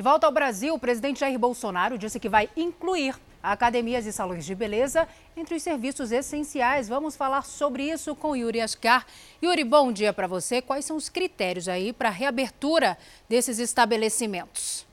De 0.00 0.02
volta 0.02 0.26
ao 0.26 0.32
Brasil, 0.32 0.72
o 0.72 0.78
presidente 0.78 1.20
Jair 1.20 1.38
Bolsonaro 1.38 1.98
disse 1.98 2.18
que 2.18 2.26
vai 2.26 2.48
incluir 2.56 3.14
academias 3.42 4.06
e 4.06 4.12
salões 4.14 4.46
de 4.46 4.54
beleza 4.54 5.06
entre 5.36 5.54
os 5.54 5.62
serviços 5.62 6.10
essenciais. 6.10 6.88
Vamos 6.88 7.16
falar 7.16 7.42
sobre 7.42 7.82
isso 7.82 8.16
com 8.16 8.34
Yuri 8.34 8.62
Ascar. 8.62 9.04
Yuri, 9.42 9.62
bom 9.62 9.92
dia 9.92 10.10
para 10.10 10.26
você. 10.26 10.62
Quais 10.62 10.86
são 10.86 10.96
os 10.96 11.10
critérios 11.10 11.68
aí 11.68 11.92
para 11.92 12.08
a 12.08 12.12
reabertura 12.12 12.96
desses 13.28 13.58
estabelecimentos? 13.58 14.86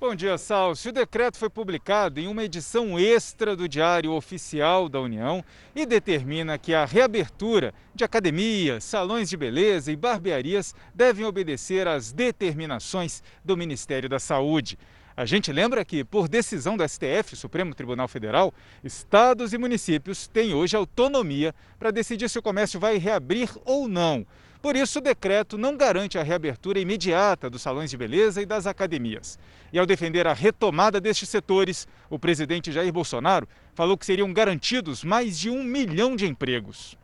Bom 0.00 0.14
dia, 0.14 0.38
Salcio. 0.38 0.90
O 0.90 0.94
decreto 0.94 1.36
foi 1.36 1.50
publicado 1.50 2.20
em 2.20 2.28
uma 2.28 2.44
edição 2.44 2.96
extra 2.96 3.56
do 3.56 3.68
Diário 3.68 4.12
Oficial 4.12 4.88
da 4.88 5.00
União 5.00 5.44
e 5.74 5.84
determina 5.84 6.56
que 6.56 6.72
a 6.72 6.84
reabertura 6.84 7.74
de 7.92 8.04
academias, 8.04 8.84
salões 8.84 9.28
de 9.28 9.36
beleza 9.36 9.90
e 9.90 9.96
barbearias 9.96 10.72
devem 10.94 11.26
obedecer 11.26 11.88
às 11.88 12.12
determinações 12.12 13.24
do 13.44 13.56
Ministério 13.56 14.08
da 14.08 14.20
Saúde. 14.20 14.78
A 15.16 15.24
gente 15.24 15.50
lembra 15.50 15.84
que, 15.84 16.04
por 16.04 16.28
decisão 16.28 16.76
do 16.76 16.88
STF, 16.88 17.34
Supremo 17.34 17.74
Tribunal 17.74 18.06
Federal, 18.06 18.54
estados 18.84 19.52
e 19.52 19.58
municípios 19.58 20.28
têm 20.28 20.54
hoje 20.54 20.76
autonomia 20.76 21.52
para 21.76 21.90
decidir 21.90 22.30
se 22.30 22.38
o 22.38 22.42
comércio 22.42 22.78
vai 22.78 22.98
reabrir 22.98 23.50
ou 23.64 23.88
não. 23.88 24.24
Por 24.60 24.74
isso, 24.74 24.98
o 24.98 25.02
decreto 25.02 25.56
não 25.56 25.76
garante 25.76 26.18
a 26.18 26.22
reabertura 26.22 26.80
imediata 26.80 27.48
dos 27.48 27.62
salões 27.62 27.90
de 27.90 27.96
beleza 27.96 28.42
e 28.42 28.46
das 28.46 28.66
academias. 28.66 29.38
E 29.72 29.78
ao 29.78 29.86
defender 29.86 30.26
a 30.26 30.32
retomada 30.32 31.00
destes 31.00 31.28
setores, 31.28 31.86
o 32.10 32.18
presidente 32.18 32.72
Jair 32.72 32.92
Bolsonaro 32.92 33.48
falou 33.74 33.96
que 33.96 34.04
seriam 34.04 34.32
garantidos 34.32 35.04
mais 35.04 35.38
de 35.38 35.48
um 35.48 35.62
milhão 35.62 36.16
de 36.16 36.26
empregos. 36.26 36.96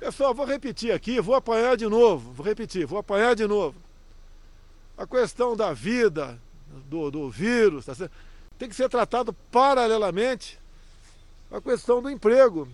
Pessoal, 0.00 0.34
vou 0.34 0.44
repetir 0.44 0.92
aqui, 0.92 1.20
vou 1.20 1.36
apanhar 1.36 1.76
de 1.76 1.86
novo, 1.86 2.32
vou 2.32 2.44
repetir, 2.44 2.84
vou 2.84 2.98
apanhar 2.98 3.36
de 3.36 3.46
novo. 3.46 3.80
A 4.98 5.06
questão 5.06 5.56
da 5.56 5.72
vida, 5.72 6.40
do, 6.88 7.10
do 7.10 7.30
vírus, 7.30 7.86
tá 7.86 7.94
tem 8.58 8.68
que 8.68 8.74
ser 8.74 8.88
tratado 8.88 9.32
paralelamente 9.32 10.58
à 11.50 11.60
questão 11.60 12.02
do 12.02 12.10
emprego 12.10 12.68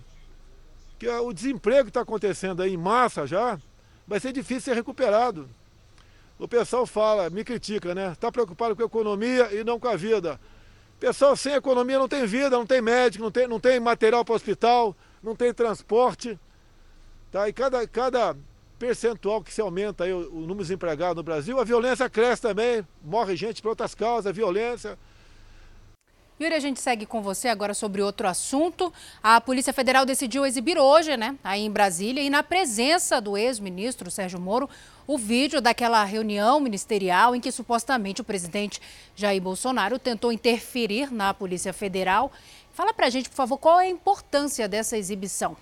que 0.99 1.07
o 1.07 1.31
desemprego 1.31 1.85
que 1.85 1.89
está 1.89 2.01
acontecendo 2.01 2.61
aí 2.61 2.73
em 2.73 2.77
massa 2.77 3.25
já, 3.25 3.57
vai 4.05 4.19
ser 4.19 4.33
difícil 4.33 4.61
ser 4.63 4.75
recuperado. 4.75 5.49
O 6.37 6.47
pessoal 6.47 6.85
fala, 6.85 7.29
me 7.29 7.43
critica, 7.43 7.95
né? 7.95 8.11
Está 8.11 8.31
preocupado 8.31 8.75
com 8.75 8.83
a 8.83 8.85
economia 8.85 9.53
e 9.53 9.63
não 9.63 9.79
com 9.79 9.87
a 9.87 9.95
vida. 9.95 10.39
Pessoal, 10.99 11.35
sem 11.37 11.53
economia 11.53 11.97
não 11.97 12.09
tem 12.09 12.25
vida, 12.25 12.49
não 12.49 12.65
tem 12.65 12.81
médico, 12.81 13.23
não 13.23 13.31
tem, 13.31 13.47
não 13.47 13.59
tem 13.59 13.79
material 13.79 14.25
para 14.25 14.33
o 14.33 14.35
hospital, 14.35 14.95
não 15.23 15.35
tem 15.35 15.53
transporte. 15.53 16.37
Tá? 17.31 17.47
E 17.47 17.53
cada, 17.53 17.87
cada 17.87 18.35
percentual 18.77 19.41
que 19.41 19.53
se 19.53 19.61
aumenta 19.61 20.03
aí, 20.03 20.13
o, 20.13 20.29
o 20.29 20.39
número 20.41 20.57
de 20.57 20.63
desempregados 20.63 21.15
no 21.15 21.23
Brasil, 21.23 21.59
a 21.59 21.63
violência 21.63 22.09
cresce 22.09 22.41
também, 22.41 22.85
morre 23.03 23.35
gente 23.37 23.61
por 23.61 23.69
outras 23.69 23.95
causas, 23.95 24.35
violência. 24.35 24.97
Yuri, 26.41 26.55
a 26.55 26.59
gente 26.59 26.79
segue 26.79 27.05
com 27.05 27.21
você 27.21 27.49
agora 27.49 27.73
sobre 27.73 28.01
outro 28.01 28.25
assunto. 28.25 28.93
A 29.21 29.41
Polícia 29.41 29.73
Federal 29.73 30.05
decidiu 30.05 30.45
exibir 30.45 30.77
hoje, 30.77 31.17
né, 31.17 31.35
aí 31.43 31.65
em 31.65 31.69
Brasília, 31.69 32.23
e 32.23 32.29
na 32.29 32.41
presença 32.41 33.19
do 33.19 33.37
ex-ministro 33.37 34.09
Sérgio 34.09 34.39
Moro, 34.39 34.69
o 35.05 35.17
vídeo 35.17 35.59
daquela 35.59 36.01
reunião 36.05 36.61
ministerial 36.61 37.35
em 37.35 37.41
que 37.41 37.51
supostamente 37.51 38.21
o 38.21 38.23
presidente 38.23 38.79
Jair 39.17 39.41
Bolsonaro 39.41 39.99
tentou 39.99 40.31
interferir 40.31 41.11
na 41.11 41.33
Polícia 41.33 41.73
Federal. 41.73 42.31
Fala 42.71 42.93
pra 42.93 43.09
gente, 43.09 43.27
por 43.27 43.35
favor, 43.35 43.57
qual 43.57 43.81
é 43.81 43.87
a 43.87 43.89
importância 43.89 44.65
dessa 44.65 44.97
exibição? 44.97 45.57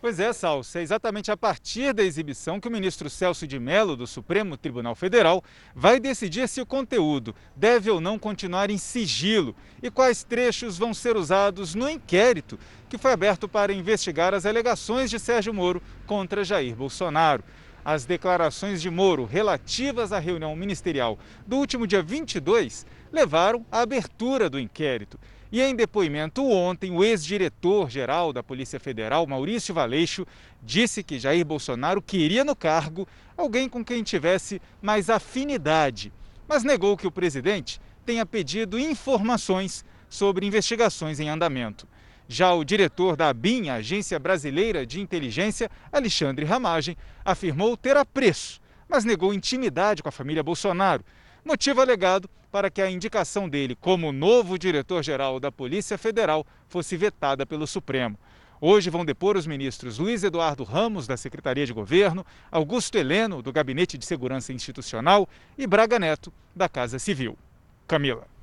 Pois 0.00 0.20
é, 0.20 0.32
Salso, 0.32 0.78
é 0.78 0.82
exatamente 0.82 1.28
a 1.28 1.36
partir 1.36 1.92
da 1.92 2.04
exibição 2.04 2.60
que 2.60 2.68
o 2.68 2.70
ministro 2.70 3.10
Celso 3.10 3.48
de 3.48 3.58
Mello, 3.58 3.96
do 3.96 4.06
Supremo 4.06 4.56
Tribunal 4.56 4.94
Federal, 4.94 5.42
vai 5.74 5.98
decidir 5.98 6.48
se 6.48 6.60
o 6.60 6.66
conteúdo 6.66 7.34
deve 7.56 7.90
ou 7.90 8.00
não 8.00 8.16
continuar 8.16 8.70
em 8.70 8.78
sigilo 8.78 9.56
e 9.82 9.90
quais 9.90 10.22
trechos 10.22 10.78
vão 10.78 10.94
ser 10.94 11.16
usados 11.16 11.74
no 11.74 11.90
inquérito 11.90 12.56
que 12.88 12.96
foi 12.96 13.10
aberto 13.10 13.48
para 13.48 13.72
investigar 13.72 14.34
as 14.34 14.46
alegações 14.46 15.10
de 15.10 15.18
Sérgio 15.18 15.52
Moro 15.52 15.82
contra 16.06 16.44
Jair 16.44 16.76
Bolsonaro. 16.76 17.42
As 17.84 18.04
declarações 18.04 18.80
de 18.80 18.88
Moro 18.88 19.24
relativas 19.24 20.12
à 20.12 20.20
reunião 20.20 20.54
ministerial 20.54 21.18
do 21.44 21.56
último 21.56 21.88
dia 21.88 22.04
22 22.04 22.86
levaram 23.10 23.66
à 23.68 23.80
abertura 23.80 24.48
do 24.48 24.60
inquérito. 24.60 25.18
E 25.50 25.62
em 25.62 25.74
depoimento 25.74 26.46
ontem, 26.46 26.90
o 26.90 27.02
ex-diretor-geral 27.02 28.34
da 28.34 28.42
Polícia 28.42 28.78
Federal, 28.78 29.26
Maurício 29.26 29.74
Valeixo, 29.74 30.26
disse 30.62 31.02
que 31.02 31.18
Jair 31.18 31.44
Bolsonaro 31.44 32.02
queria 32.02 32.44
no 32.44 32.54
cargo 32.54 33.08
alguém 33.34 33.66
com 33.66 33.82
quem 33.82 34.02
tivesse 34.02 34.60
mais 34.82 35.08
afinidade, 35.08 36.12
mas 36.46 36.64
negou 36.64 36.98
que 36.98 37.06
o 37.06 37.10
presidente 37.10 37.80
tenha 38.04 38.26
pedido 38.26 38.78
informações 38.78 39.84
sobre 40.08 40.46
investigações 40.46 41.18
em 41.18 41.30
andamento. 41.30 41.88
Já 42.28 42.52
o 42.52 42.62
diretor 42.62 43.16
da 43.16 43.30
ABIN, 43.30 43.70
Agência 43.70 44.18
Brasileira 44.18 44.84
de 44.84 45.00
Inteligência, 45.00 45.70
Alexandre 45.90 46.44
Ramagem, 46.44 46.94
afirmou 47.24 47.74
ter 47.74 47.96
apreço, 47.96 48.60
mas 48.86 49.02
negou 49.02 49.32
intimidade 49.32 50.02
com 50.02 50.10
a 50.10 50.12
família 50.12 50.42
Bolsonaro 50.42 51.02
motivo 51.48 51.80
alegado 51.80 52.28
para 52.50 52.70
que 52.70 52.80
a 52.80 52.90
indicação 52.90 53.48
dele 53.48 53.76
como 53.76 54.12
novo 54.12 54.58
diretor-geral 54.58 55.38
da 55.38 55.52
Polícia 55.52 55.98
Federal 55.98 56.46
fosse 56.68 56.96
vetada 56.96 57.44
pelo 57.44 57.66
Supremo. 57.66 58.18
Hoje 58.60 58.90
vão 58.90 59.04
depor 59.04 59.36
os 59.36 59.46
ministros 59.46 59.98
Luiz 59.98 60.24
Eduardo 60.24 60.64
Ramos, 60.64 61.06
da 61.06 61.16
Secretaria 61.16 61.64
de 61.64 61.72
Governo, 61.72 62.26
Augusto 62.50 62.96
Heleno, 62.96 63.40
do 63.40 63.52
Gabinete 63.52 63.96
de 63.96 64.04
Segurança 64.04 64.52
Institucional 64.52 65.28
e 65.56 65.66
Braga 65.66 65.98
Neto, 65.98 66.32
da 66.56 66.68
Casa 66.68 66.98
Civil. 66.98 67.38
Camila. 67.86 68.37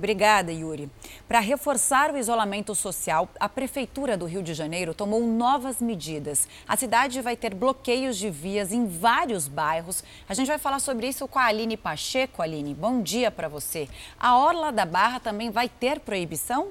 Obrigada, 0.00 0.50
Yuri. 0.50 0.90
Para 1.28 1.40
reforçar 1.40 2.10
o 2.10 2.16
isolamento 2.16 2.74
social, 2.74 3.28
a 3.38 3.50
Prefeitura 3.50 4.16
do 4.16 4.24
Rio 4.24 4.42
de 4.42 4.54
Janeiro 4.54 4.94
tomou 4.94 5.20
novas 5.26 5.78
medidas. 5.78 6.48
A 6.66 6.74
cidade 6.74 7.20
vai 7.20 7.36
ter 7.36 7.52
bloqueios 7.52 8.16
de 8.16 8.30
vias 8.30 8.72
em 8.72 8.86
vários 8.86 9.46
bairros. 9.46 10.02
A 10.26 10.32
gente 10.32 10.46
vai 10.46 10.56
falar 10.56 10.80
sobre 10.80 11.06
isso 11.06 11.28
com 11.28 11.38
a 11.38 11.44
Aline 11.44 11.76
Pacheco. 11.76 12.40
Aline, 12.40 12.72
bom 12.72 13.02
dia 13.02 13.30
para 13.30 13.46
você. 13.46 13.90
A 14.18 14.38
Orla 14.38 14.72
da 14.72 14.86
Barra 14.86 15.20
também 15.20 15.50
vai 15.50 15.68
ter 15.68 16.00
proibição? 16.00 16.68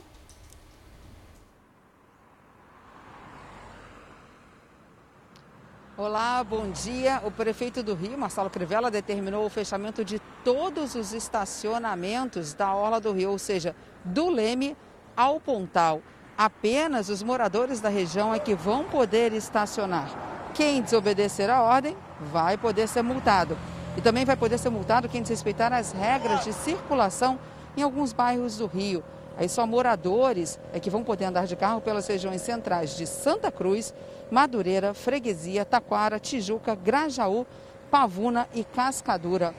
Olá, 6.02 6.42
bom 6.46 6.72
dia. 6.72 7.22
O 7.26 7.30
prefeito 7.30 7.84
do 7.84 7.94
Rio, 7.94 8.18
Marcelo 8.18 8.50
Crivella, 8.50 8.90
determinou 8.90 9.46
o 9.46 9.50
fechamento 9.50 10.06
de 10.06 10.18
todos 10.46 10.96
os 10.96 11.12
estacionamentos 11.12 12.54
da 12.54 12.74
Orla 12.74 13.02
do 13.02 13.12
Rio, 13.12 13.32
ou 13.32 13.38
seja, 13.38 13.76
do 14.06 14.30
Leme 14.30 14.78
ao 15.14 15.42
Pontal. 15.42 16.02
Apenas 16.38 17.10
os 17.10 17.22
moradores 17.22 17.82
da 17.82 17.90
região 17.90 18.34
é 18.34 18.40
que 18.40 18.56
vão 18.56 18.86
poder 18.86 19.34
estacionar. 19.34 20.10
Quem 20.54 20.82
desobedecer 20.82 21.50
a 21.50 21.62
ordem 21.62 21.98
vai 22.32 22.58
poder 22.58 22.88
ser 22.88 23.02
multado. 23.02 23.58
E 23.98 24.02
também 24.02 24.24
vai 24.24 24.38
poder 24.38 24.58
ser 24.58 24.70
multado 24.70 25.10
quem 25.10 25.22
desrespeitar 25.22 25.74
as 25.74 25.92
regras 25.92 26.46
de 26.46 26.54
circulação 26.54 27.38
em 27.76 27.82
alguns 27.82 28.14
bairros 28.14 28.56
do 28.56 28.68
Rio. 28.68 29.04
Aí 29.38 29.50
só 29.50 29.68
moradores 29.68 30.58
é 30.72 30.80
que 30.80 30.90
vão 30.90 31.04
poder 31.04 31.26
andar 31.26 31.46
de 31.46 31.58
carro 31.58 31.82
pelas 31.82 32.08
regiões 32.08 32.42
centrais 32.42 32.96
de 32.96 33.06
Santa 33.06 33.52
Cruz, 33.52 33.94
Madureira, 34.32 34.94
Freguesia, 34.94 35.66
Taquara, 35.66 36.20
Tijuca, 36.20 36.76
Grajaú, 36.76 37.46
Pavuna 37.90 38.48
e 38.54 38.64
Cascadura. 38.64 39.54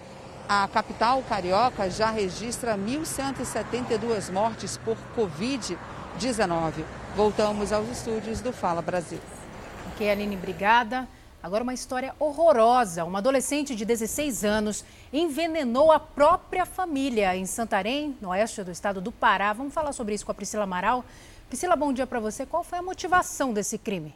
A 0.48 0.66
capital 0.68 1.22
carioca 1.28 1.88
já 1.88 2.10
registra 2.10 2.76
1.172 2.76 4.32
mortes 4.32 4.76
por 4.78 4.96
Covid-19. 5.16 6.84
Voltamos 7.14 7.72
aos 7.72 7.88
estúdios 7.88 8.40
do 8.40 8.52
Fala 8.52 8.82
Brasil. 8.82 9.20
Ok, 9.92 10.10
Aline, 10.10 10.36
obrigada. 10.36 11.08
Agora 11.42 11.62
uma 11.62 11.72
história 11.72 12.14
horrorosa. 12.18 13.04
Uma 13.04 13.18
adolescente 13.18 13.74
de 13.74 13.84
16 13.84 14.44
anos 14.44 14.84
envenenou 15.12 15.90
a 15.90 15.98
própria 15.98 16.66
família 16.66 17.34
em 17.34 17.46
Santarém, 17.46 18.16
no 18.20 18.28
oeste 18.30 18.62
do 18.62 18.70
estado 18.70 19.00
do 19.00 19.10
Pará. 19.10 19.52
Vamos 19.52 19.72
falar 19.72 19.92
sobre 19.92 20.14
isso 20.14 20.26
com 20.26 20.32
a 20.32 20.34
Priscila 20.34 20.64
Amaral. 20.64 21.04
Priscila, 21.48 21.76
bom 21.76 21.92
dia 21.92 22.06
para 22.06 22.20
você. 22.20 22.44
Qual 22.44 22.62
foi 22.62 22.78
a 22.78 22.82
motivação 22.82 23.52
desse 23.52 23.78
crime? 23.78 24.14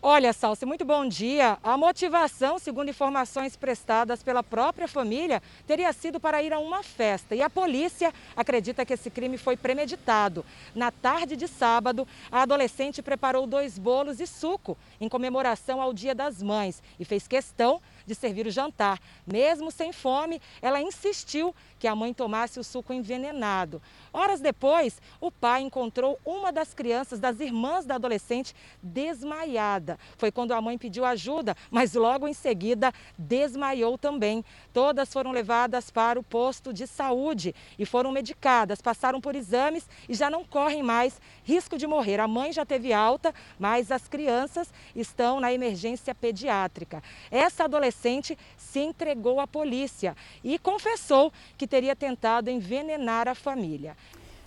Olha, 0.00 0.32
Salsi, 0.32 0.64
muito 0.64 0.84
bom 0.84 1.08
dia. 1.08 1.58
A 1.60 1.76
motivação, 1.76 2.56
segundo 2.60 2.88
informações 2.88 3.56
prestadas 3.56 4.22
pela 4.22 4.44
própria 4.44 4.86
família, 4.86 5.42
teria 5.66 5.92
sido 5.92 6.20
para 6.20 6.40
ir 6.40 6.52
a 6.52 6.60
uma 6.60 6.84
festa. 6.84 7.34
E 7.34 7.42
a 7.42 7.50
polícia 7.50 8.14
acredita 8.36 8.86
que 8.86 8.92
esse 8.92 9.10
crime 9.10 9.36
foi 9.36 9.56
premeditado. 9.56 10.46
Na 10.72 10.92
tarde 10.92 11.34
de 11.34 11.48
sábado, 11.48 12.06
a 12.30 12.42
adolescente 12.42 13.02
preparou 13.02 13.44
dois 13.44 13.76
bolos 13.76 14.20
e 14.20 14.26
suco 14.28 14.78
em 15.00 15.08
comemoração 15.08 15.82
ao 15.82 15.92
Dia 15.92 16.14
das 16.14 16.40
Mães 16.40 16.80
e 17.00 17.04
fez 17.04 17.26
questão 17.26 17.80
de 18.08 18.14
servir 18.14 18.46
o 18.46 18.50
jantar. 18.50 18.98
Mesmo 19.26 19.70
sem 19.70 19.92
fome, 19.92 20.40
ela 20.60 20.80
insistiu 20.80 21.54
que 21.78 21.86
a 21.86 21.94
mãe 21.94 22.12
tomasse 22.12 22.58
o 22.58 22.64
suco 22.64 22.92
envenenado. 22.92 23.80
Horas 24.12 24.40
depois, 24.40 25.00
o 25.20 25.30
pai 25.30 25.62
encontrou 25.62 26.18
uma 26.24 26.50
das 26.50 26.74
crianças, 26.74 27.20
das 27.20 27.38
irmãs 27.38 27.84
da 27.84 27.94
adolescente, 27.94 28.54
desmaiada. 28.82 29.98
Foi 30.16 30.32
quando 30.32 30.52
a 30.52 30.60
mãe 30.60 30.76
pediu 30.76 31.04
ajuda, 31.04 31.56
mas 31.70 31.94
logo 31.94 32.26
em 32.26 32.32
seguida 32.32 32.92
desmaiou 33.16 33.96
também. 33.96 34.44
Todas 34.72 35.12
foram 35.12 35.30
levadas 35.30 35.90
para 35.90 36.18
o 36.18 36.22
posto 36.22 36.72
de 36.72 36.86
saúde 36.86 37.54
e 37.78 37.86
foram 37.86 38.10
medicadas, 38.10 38.80
passaram 38.80 39.20
por 39.20 39.36
exames 39.36 39.88
e 40.08 40.14
já 40.14 40.30
não 40.30 40.44
correm 40.44 40.82
mais 40.82 41.20
risco 41.44 41.76
de 41.76 41.86
morrer. 41.86 42.18
A 42.18 42.26
mãe 42.26 42.52
já 42.52 42.64
teve 42.64 42.92
alta, 42.92 43.34
mas 43.58 43.92
as 43.92 44.08
crianças 44.08 44.72
estão 44.96 45.38
na 45.38 45.52
emergência 45.52 46.14
pediátrica. 46.14 47.02
Essa 47.30 47.68
adolescente 47.98 48.38
se 48.56 48.78
entregou 48.80 49.40
à 49.40 49.46
polícia 49.46 50.16
e 50.42 50.58
confessou 50.58 51.32
que 51.56 51.66
teria 51.66 51.96
tentado 51.96 52.48
envenenar 52.48 53.26
a 53.28 53.34
família. 53.34 53.96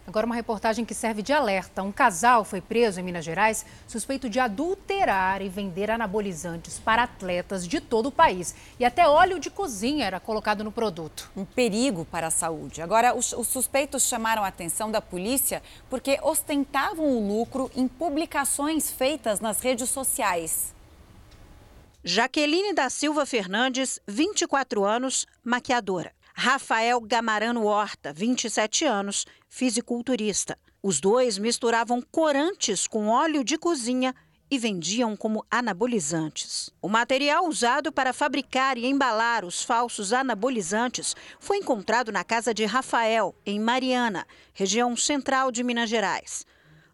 Agora 0.08 0.26
uma 0.26 0.36
reportagem 0.36 0.84
que 0.84 0.96
serve 0.96 1.22
de 1.22 1.32
alerta. 1.32 1.84
Um 1.84 1.92
casal 1.92 2.44
foi 2.44 2.60
preso 2.60 3.00
em 3.00 3.04
Minas 3.04 3.24
Gerais 3.24 3.64
suspeito 3.88 4.28
de 4.28 4.40
adulterar 4.40 5.44
e 5.44 5.48
vender 5.48 5.92
anabolizantes 5.92 6.80
para 6.80 7.04
atletas 7.04 7.68
de 7.68 7.80
todo 7.80 8.08
o 8.08 8.12
país. 8.12 8.56
E 8.80 8.84
até 8.84 9.08
óleo 9.08 9.40
de 9.40 9.52
cozinha 9.52 10.06
era 10.06 10.20
colocado 10.20 10.64
no 10.64 10.72
produto. 10.72 11.32
Um 11.38 11.46
perigo 11.46 12.04
para 12.04 12.28
a 12.28 12.32
saúde. 12.32 12.82
Agora, 12.82 13.16
os, 13.16 13.32
os 13.32 13.48
suspeitos 13.48 14.08
chamaram 14.08 14.44
a 14.44 14.48
atenção 14.48 14.90
da 14.90 15.02
polícia 15.02 15.62
porque 15.88 16.20
ostentavam 16.24 17.06
o 17.06 17.28
lucro 17.28 17.70
em 17.76 17.88
publicações 17.88 18.90
feitas 18.90 19.40
nas 19.40 19.62
redes 19.62 19.90
sociais. 19.90 20.74
Jaqueline 22.04 22.74
da 22.74 22.90
Silva 22.90 23.28
Fernandes, 23.28 24.00
24 24.08 24.84
anos, 24.84 25.28
maquiadora. 25.44 26.12
Rafael 26.34 27.00
Gamarano 27.00 27.66
Horta, 27.66 28.12
27 28.12 28.86
anos, 28.86 29.24
fisiculturista. 29.48 30.58
Os 30.82 31.00
dois 31.00 31.38
misturavam 31.38 32.02
corantes 32.02 32.88
com 32.88 33.08
óleo 33.08 33.44
de 33.44 33.56
cozinha 33.56 34.16
e 34.50 34.58
vendiam 34.58 35.16
como 35.16 35.46
anabolizantes. 35.52 36.72
O 36.82 36.90
material 36.90 37.48
usado 37.48 37.92
para 37.92 38.14
fabricar 38.14 38.80
e 38.80 38.88
embalar 38.88 39.46
os 39.46 39.62
falsos 39.62 40.12
anabolizantes 40.12 41.16
foi 41.40 41.58
encontrado 41.58 42.12
na 42.12 42.24
casa 42.24 42.52
de 42.52 42.66
Rafael, 42.66 43.36
em 43.46 43.60
Mariana, 43.60 44.26
região 44.56 44.98
central 44.98 45.52
de 45.52 45.64
Minas 45.64 45.88
Gerais. 45.88 46.48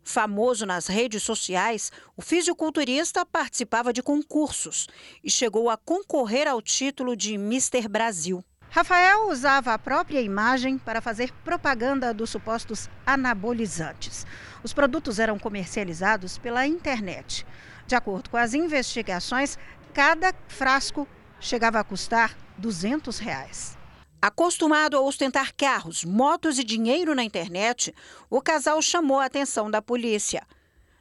Famoso 0.08 0.66
nas 0.66 0.88
redes 0.88 1.22
sociais, 1.22 1.92
o 2.16 2.22
fisiculturista 2.22 3.26
participava 3.26 3.92
de 3.92 4.02
concursos 4.02 4.88
e 5.22 5.30
chegou 5.30 5.70
a 5.70 5.76
concorrer 5.76 6.48
ao 6.48 6.62
título 6.62 7.14
de 7.14 7.38
Mister 7.38 7.90
Brasil. 7.90 8.42
Rafael 8.70 9.28
usava 9.30 9.74
a 9.74 9.78
própria 9.78 10.22
imagem 10.22 10.78
para 10.78 11.02
fazer 11.02 11.34
propaganda 11.44 12.14
dos 12.14 12.30
supostos 12.30 12.90
anabolizantes. 13.06 14.26
Os 14.64 14.72
produtos 14.72 15.20
eram 15.20 15.38
comercializados 15.38 16.38
pela 16.38 16.66
internet. 16.66 17.46
De 17.86 17.94
acordo 17.94 18.30
com 18.30 18.38
as 18.38 18.54
investigações, 18.54 19.58
cada 19.94 20.34
frasco 20.48 21.06
chegava 21.38 21.82
a 21.82 21.84
custar 21.84 22.34
200 22.58 23.20
reais. 23.20 23.77
Acostumado 24.22 24.98
a 24.98 25.02
ostentar 25.02 25.54
carros, 25.56 26.04
motos 26.04 26.58
e 26.58 26.64
dinheiro 26.64 27.14
na 27.14 27.24
internet, 27.24 27.94
o 28.30 28.42
casal 28.42 28.82
chamou 28.82 29.20
a 29.20 29.26
atenção 29.26 29.70
da 29.70 29.82
polícia. 29.82 30.42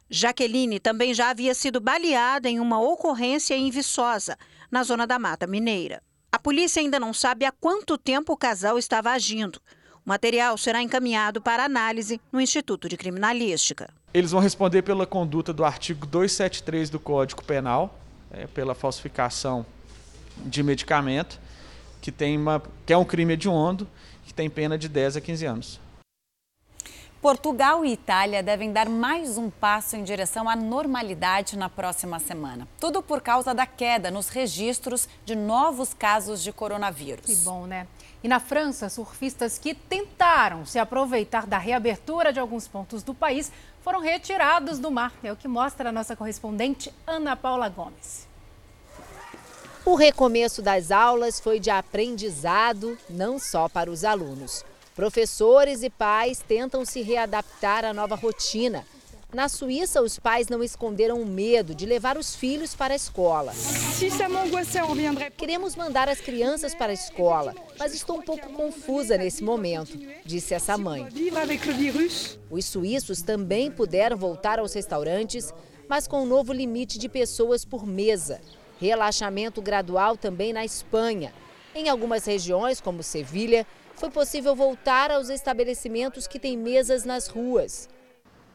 Jaqueline 0.08 0.78
também 0.78 1.14
já 1.14 1.30
havia 1.30 1.54
sido 1.54 1.80
baleada 1.80 2.48
em 2.48 2.60
uma 2.60 2.80
ocorrência 2.80 3.54
em 3.54 3.70
Viçosa, 3.70 4.36
na 4.70 4.82
zona 4.82 5.06
da 5.06 5.18
Mata 5.18 5.46
Mineira. 5.46 6.02
A 6.30 6.38
polícia 6.38 6.80
ainda 6.80 7.00
não 7.00 7.14
sabe 7.14 7.46
há 7.46 7.52
quanto 7.52 7.96
tempo 7.96 8.34
o 8.34 8.36
casal 8.36 8.78
estava 8.78 9.10
agindo. 9.10 9.60
O 10.04 10.08
material 10.08 10.56
será 10.58 10.82
encaminhado 10.82 11.40
para 11.40 11.64
análise 11.64 12.20
no 12.30 12.40
Instituto 12.40 12.88
de 12.88 12.96
Criminalística. 12.96 13.88
Eles 14.12 14.30
vão 14.30 14.40
responder 14.40 14.82
pela 14.82 15.06
conduta 15.06 15.52
do 15.52 15.64
artigo 15.64 16.06
273 16.06 16.90
do 16.90 17.00
Código 17.00 17.42
Penal, 17.42 17.98
é, 18.30 18.46
pela 18.46 18.74
falsificação 18.74 19.64
de 20.36 20.62
medicamento, 20.62 21.40
que, 22.00 22.12
tem 22.12 22.36
uma, 22.36 22.62
que 22.84 22.92
é 22.92 22.96
um 22.96 23.04
crime 23.04 23.34
hediondo, 23.34 23.88
que 24.24 24.34
tem 24.34 24.48
pena 24.48 24.76
de 24.76 24.88
10 24.88 25.16
a 25.16 25.20
15 25.20 25.46
anos. 25.46 25.86
Portugal 27.20 27.84
e 27.84 27.92
Itália 27.92 28.42
devem 28.42 28.70
dar 28.70 28.88
mais 28.88 29.36
um 29.36 29.50
passo 29.50 29.96
em 29.96 30.04
direção 30.04 30.48
à 30.48 30.54
normalidade 30.54 31.58
na 31.58 31.68
próxima 31.68 32.20
semana. 32.20 32.68
Tudo 32.78 33.02
por 33.02 33.20
causa 33.20 33.52
da 33.52 33.66
queda 33.66 34.10
nos 34.10 34.28
registros 34.28 35.08
de 35.24 35.34
novos 35.34 35.92
casos 35.92 36.42
de 36.42 36.52
coronavírus. 36.52 37.26
Que 37.26 37.34
bom, 37.36 37.66
né? 37.66 37.88
E 38.22 38.28
na 38.28 38.38
França, 38.38 38.88
surfistas 38.88 39.58
que 39.58 39.74
tentaram 39.74 40.64
se 40.64 40.78
aproveitar 40.78 41.46
da 41.46 41.58
reabertura 41.58 42.32
de 42.32 42.38
alguns 42.38 42.68
pontos 42.68 43.02
do 43.02 43.14
país 43.14 43.50
foram 43.82 44.00
retirados 44.00 44.78
do 44.78 44.90
mar. 44.90 45.12
É 45.22 45.32
o 45.32 45.36
que 45.36 45.48
mostra 45.48 45.88
a 45.88 45.92
nossa 45.92 46.14
correspondente 46.14 46.92
Ana 47.06 47.34
Paula 47.34 47.68
Gomes. 47.68 48.25
O 49.86 49.94
recomeço 49.94 50.60
das 50.60 50.90
aulas 50.90 51.38
foi 51.38 51.60
de 51.60 51.70
aprendizado 51.70 52.98
não 53.08 53.38
só 53.38 53.68
para 53.68 53.88
os 53.88 54.02
alunos. 54.02 54.64
Professores 54.96 55.84
e 55.84 55.88
pais 55.88 56.42
tentam 56.46 56.84
se 56.84 57.02
readaptar 57.02 57.84
à 57.84 57.94
nova 57.94 58.16
rotina. 58.16 58.84
Na 59.32 59.48
Suíça, 59.48 60.02
os 60.02 60.18
pais 60.18 60.48
não 60.48 60.60
esconderam 60.60 61.22
o 61.22 61.24
medo 61.24 61.72
de 61.72 61.86
levar 61.86 62.18
os 62.18 62.34
filhos 62.34 62.74
para 62.74 62.94
a 62.94 62.96
escola. 62.96 63.52
Queremos 65.36 65.76
mandar 65.76 66.08
as 66.08 66.20
crianças 66.20 66.74
para 66.74 66.90
a 66.90 66.94
escola, 66.94 67.54
mas 67.78 67.94
estou 67.94 68.18
um 68.18 68.22
pouco 68.22 68.52
confusa 68.54 69.16
nesse 69.16 69.44
momento, 69.44 69.96
disse 70.24 70.52
essa 70.52 70.76
mãe. 70.76 71.06
Os 72.50 72.64
suíços 72.64 73.22
também 73.22 73.70
puderam 73.70 74.16
voltar 74.16 74.58
aos 74.58 74.74
restaurantes, 74.74 75.54
mas 75.88 76.08
com 76.08 76.24
um 76.24 76.26
novo 76.26 76.52
limite 76.52 76.98
de 76.98 77.08
pessoas 77.08 77.64
por 77.64 77.86
mesa. 77.86 78.40
Relaxamento 78.78 79.62
gradual 79.62 80.16
também 80.16 80.52
na 80.52 80.64
Espanha. 80.64 81.32
Em 81.74 81.88
algumas 81.88 82.24
regiões, 82.24 82.80
como 82.80 83.02
Sevilha, 83.02 83.66
foi 83.94 84.10
possível 84.10 84.54
voltar 84.54 85.10
aos 85.10 85.30
estabelecimentos 85.30 86.26
que 86.26 86.38
têm 86.38 86.56
mesas 86.56 87.04
nas 87.04 87.28
ruas. 87.28 87.88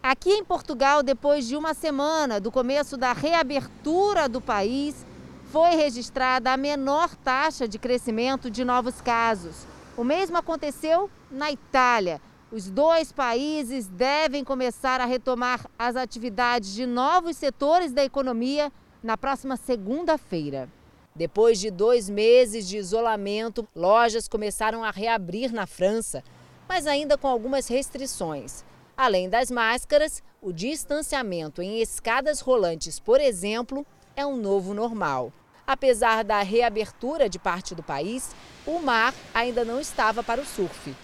Aqui 0.04 0.32
em 0.32 0.44
Portugal, 0.44 1.04
depois 1.04 1.48
de 1.48 1.56
uma 1.56 1.74
semana 1.74 2.40
do 2.40 2.52
começo 2.52 2.98
da 2.98 3.14
reabertura 3.14 4.28
do 4.28 4.42
país, 4.42 5.06
foi 5.52 5.76
registrada 5.76 6.52
a 6.52 6.58
menor 6.58 7.16
taxa 7.16 7.68
de 7.68 7.78
crescimento 7.78 8.50
de 8.50 8.64
novos 8.64 9.02
casos. 9.02 9.68
O 9.98 10.04
mesmo 10.04 10.38
aconteceu 10.38 11.10
na 11.30 11.52
Itália. 11.52 12.22
Os 12.52 12.70
dois 12.70 13.12
países 13.12 13.88
devem 13.88 14.44
começar 14.44 15.00
a 15.02 15.06
retomar 15.06 15.66
as 15.78 15.96
atividades 15.96 16.74
de 16.74 16.86
novos 16.86 17.38
setores 17.38 17.92
da 17.92 18.04
economia 18.04 18.72
na 19.04 19.18
próxima 19.18 19.58
segunda-feira. 19.58 20.70
Depois 21.16 21.60
de 21.60 21.70
dois 21.70 22.10
meses 22.10 22.68
de 22.68 22.78
isolamento, 22.78 23.68
lojas 23.76 24.28
começaram 24.28 24.84
a 24.84 24.92
reabrir 24.92 25.52
na 25.52 25.68
França, 25.68 26.24
mas 26.68 26.88
ainda 26.88 27.18
com 27.18 27.28
algumas 27.28 27.68
restrições. 27.68 28.64
Além 28.96 29.30
das 29.30 29.52
máscaras, 29.52 30.24
o 30.42 30.54
distanciamento 30.54 31.62
em 31.62 31.82
escadas 31.82 32.40
rolantes, 32.40 33.00
por 33.00 33.20
exemplo, 33.20 33.86
é 34.16 34.26
um 34.26 34.38
novo 34.38 34.74
normal. 34.74 35.34
Apesar 35.68 36.24
da 36.24 36.42
reabertura 36.42 37.30
de 37.30 37.40
parte 37.40 37.76
do 37.76 37.84
país, 37.84 38.32
o 38.66 38.80
mar 38.80 39.14
ainda 39.34 39.66
não 39.66 39.80
estava 39.80 40.24
para 40.24 40.42
o 40.42 40.46
surf. 40.46 40.96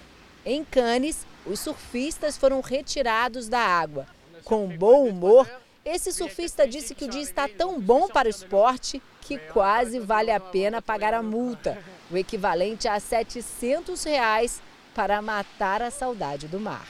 Em 0.46 0.64
Cannes, 0.64 1.26
os 1.46 1.60
surfistas 1.60 2.38
foram 2.38 2.62
retirados 2.62 3.50
da 3.50 3.60
água. 3.60 4.08
Com 4.44 4.68
bom 4.68 5.08
humor, 5.08 5.50
Esse 5.90 6.12
surfista 6.12 6.68
disse 6.68 6.94
que 6.94 7.06
o 7.06 7.08
dia 7.08 7.22
está 7.22 7.48
tão 7.48 7.80
bom 7.80 8.10
para 8.10 8.28
o 8.28 8.30
esporte 8.30 9.02
que 9.22 9.38
quase 9.38 10.00
vale 10.00 10.30
a 10.30 10.38
pena 10.38 10.82
pagar 10.82 11.14
a 11.14 11.24
multa, 11.24 11.82
o 12.12 12.18
equivalente 12.18 12.90
a 12.90 13.00
700 13.00 14.04
reais 14.04 14.62
para 14.94 15.22
matar 15.22 15.82
a 15.82 15.90
saudade 15.90 16.46
do 16.50 16.60
mar. 16.60 16.86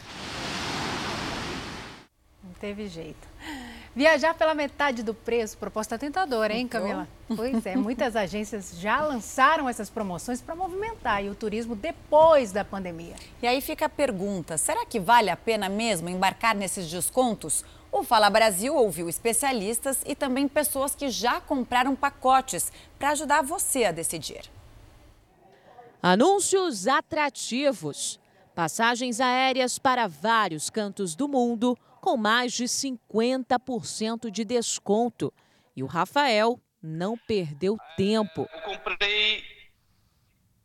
Não 2.44 2.54
teve 2.60 2.88
jeito. 2.88 3.28
Viajar 3.96 4.34
pela 4.34 4.56
metade 4.56 5.04
do 5.04 5.14
preço, 5.14 5.60
proposta 5.60 5.98
tentadora, 5.98 6.54
hein, 6.54 6.68
Camila? 6.68 7.08
Pois 7.36 7.66
é, 7.68 7.76
muitas 7.76 8.14
agências 8.18 8.80
já 8.80 9.02
lançaram 9.02 9.70
essas 9.70 9.92
promoções 9.92 10.42
para 10.42 10.56
movimentar 10.56 11.24
o 11.24 11.36
turismo 11.36 11.76
depois 11.76 12.52
da 12.52 12.66
pandemia. 12.66 13.16
E 13.42 13.48
aí 13.48 13.62
fica 13.62 13.86
a 13.86 13.90
pergunta: 13.90 14.58
será 14.58 14.86
que 14.86 15.00
vale 15.00 15.30
a 15.30 15.38
pena 15.38 15.68
mesmo 15.68 16.10
embarcar 16.10 16.56
nesses 16.56 16.90
descontos? 16.90 17.64
O 17.92 18.04
Fala 18.04 18.30
Brasil 18.30 18.76
ouviu 18.76 19.10
especialistas 19.10 20.02
e 20.06 20.16
também 20.16 20.48
pessoas 20.48 20.94
que 20.94 21.10
já 21.10 21.40
compraram 21.40 21.96
pacotes 21.96 22.72
para 23.00 23.10
ajudar 23.10 23.42
você 23.42 23.86
a 23.86 23.92
decidir. 23.92 24.50
Anúncios 26.02 26.88
atrativos. 26.88 28.20
Passagens 28.54 29.20
aéreas 29.20 29.78
para 29.78 30.08
vários 30.08 30.70
cantos 30.70 31.16
do 31.16 31.28
mundo 31.28 31.78
com 32.02 32.18
mais 32.18 32.54
de 32.54 32.66
50% 32.66 34.32
de 34.32 34.44
desconto. 34.44 35.34
E 35.76 35.84
o 35.84 35.86
Rafael 35.86 36.60
não 36.82 37.18
perdeu 37.18 37.78
tempo. 37.96 38.48
Eu 38.54 38.62
comprei 38.62 39.44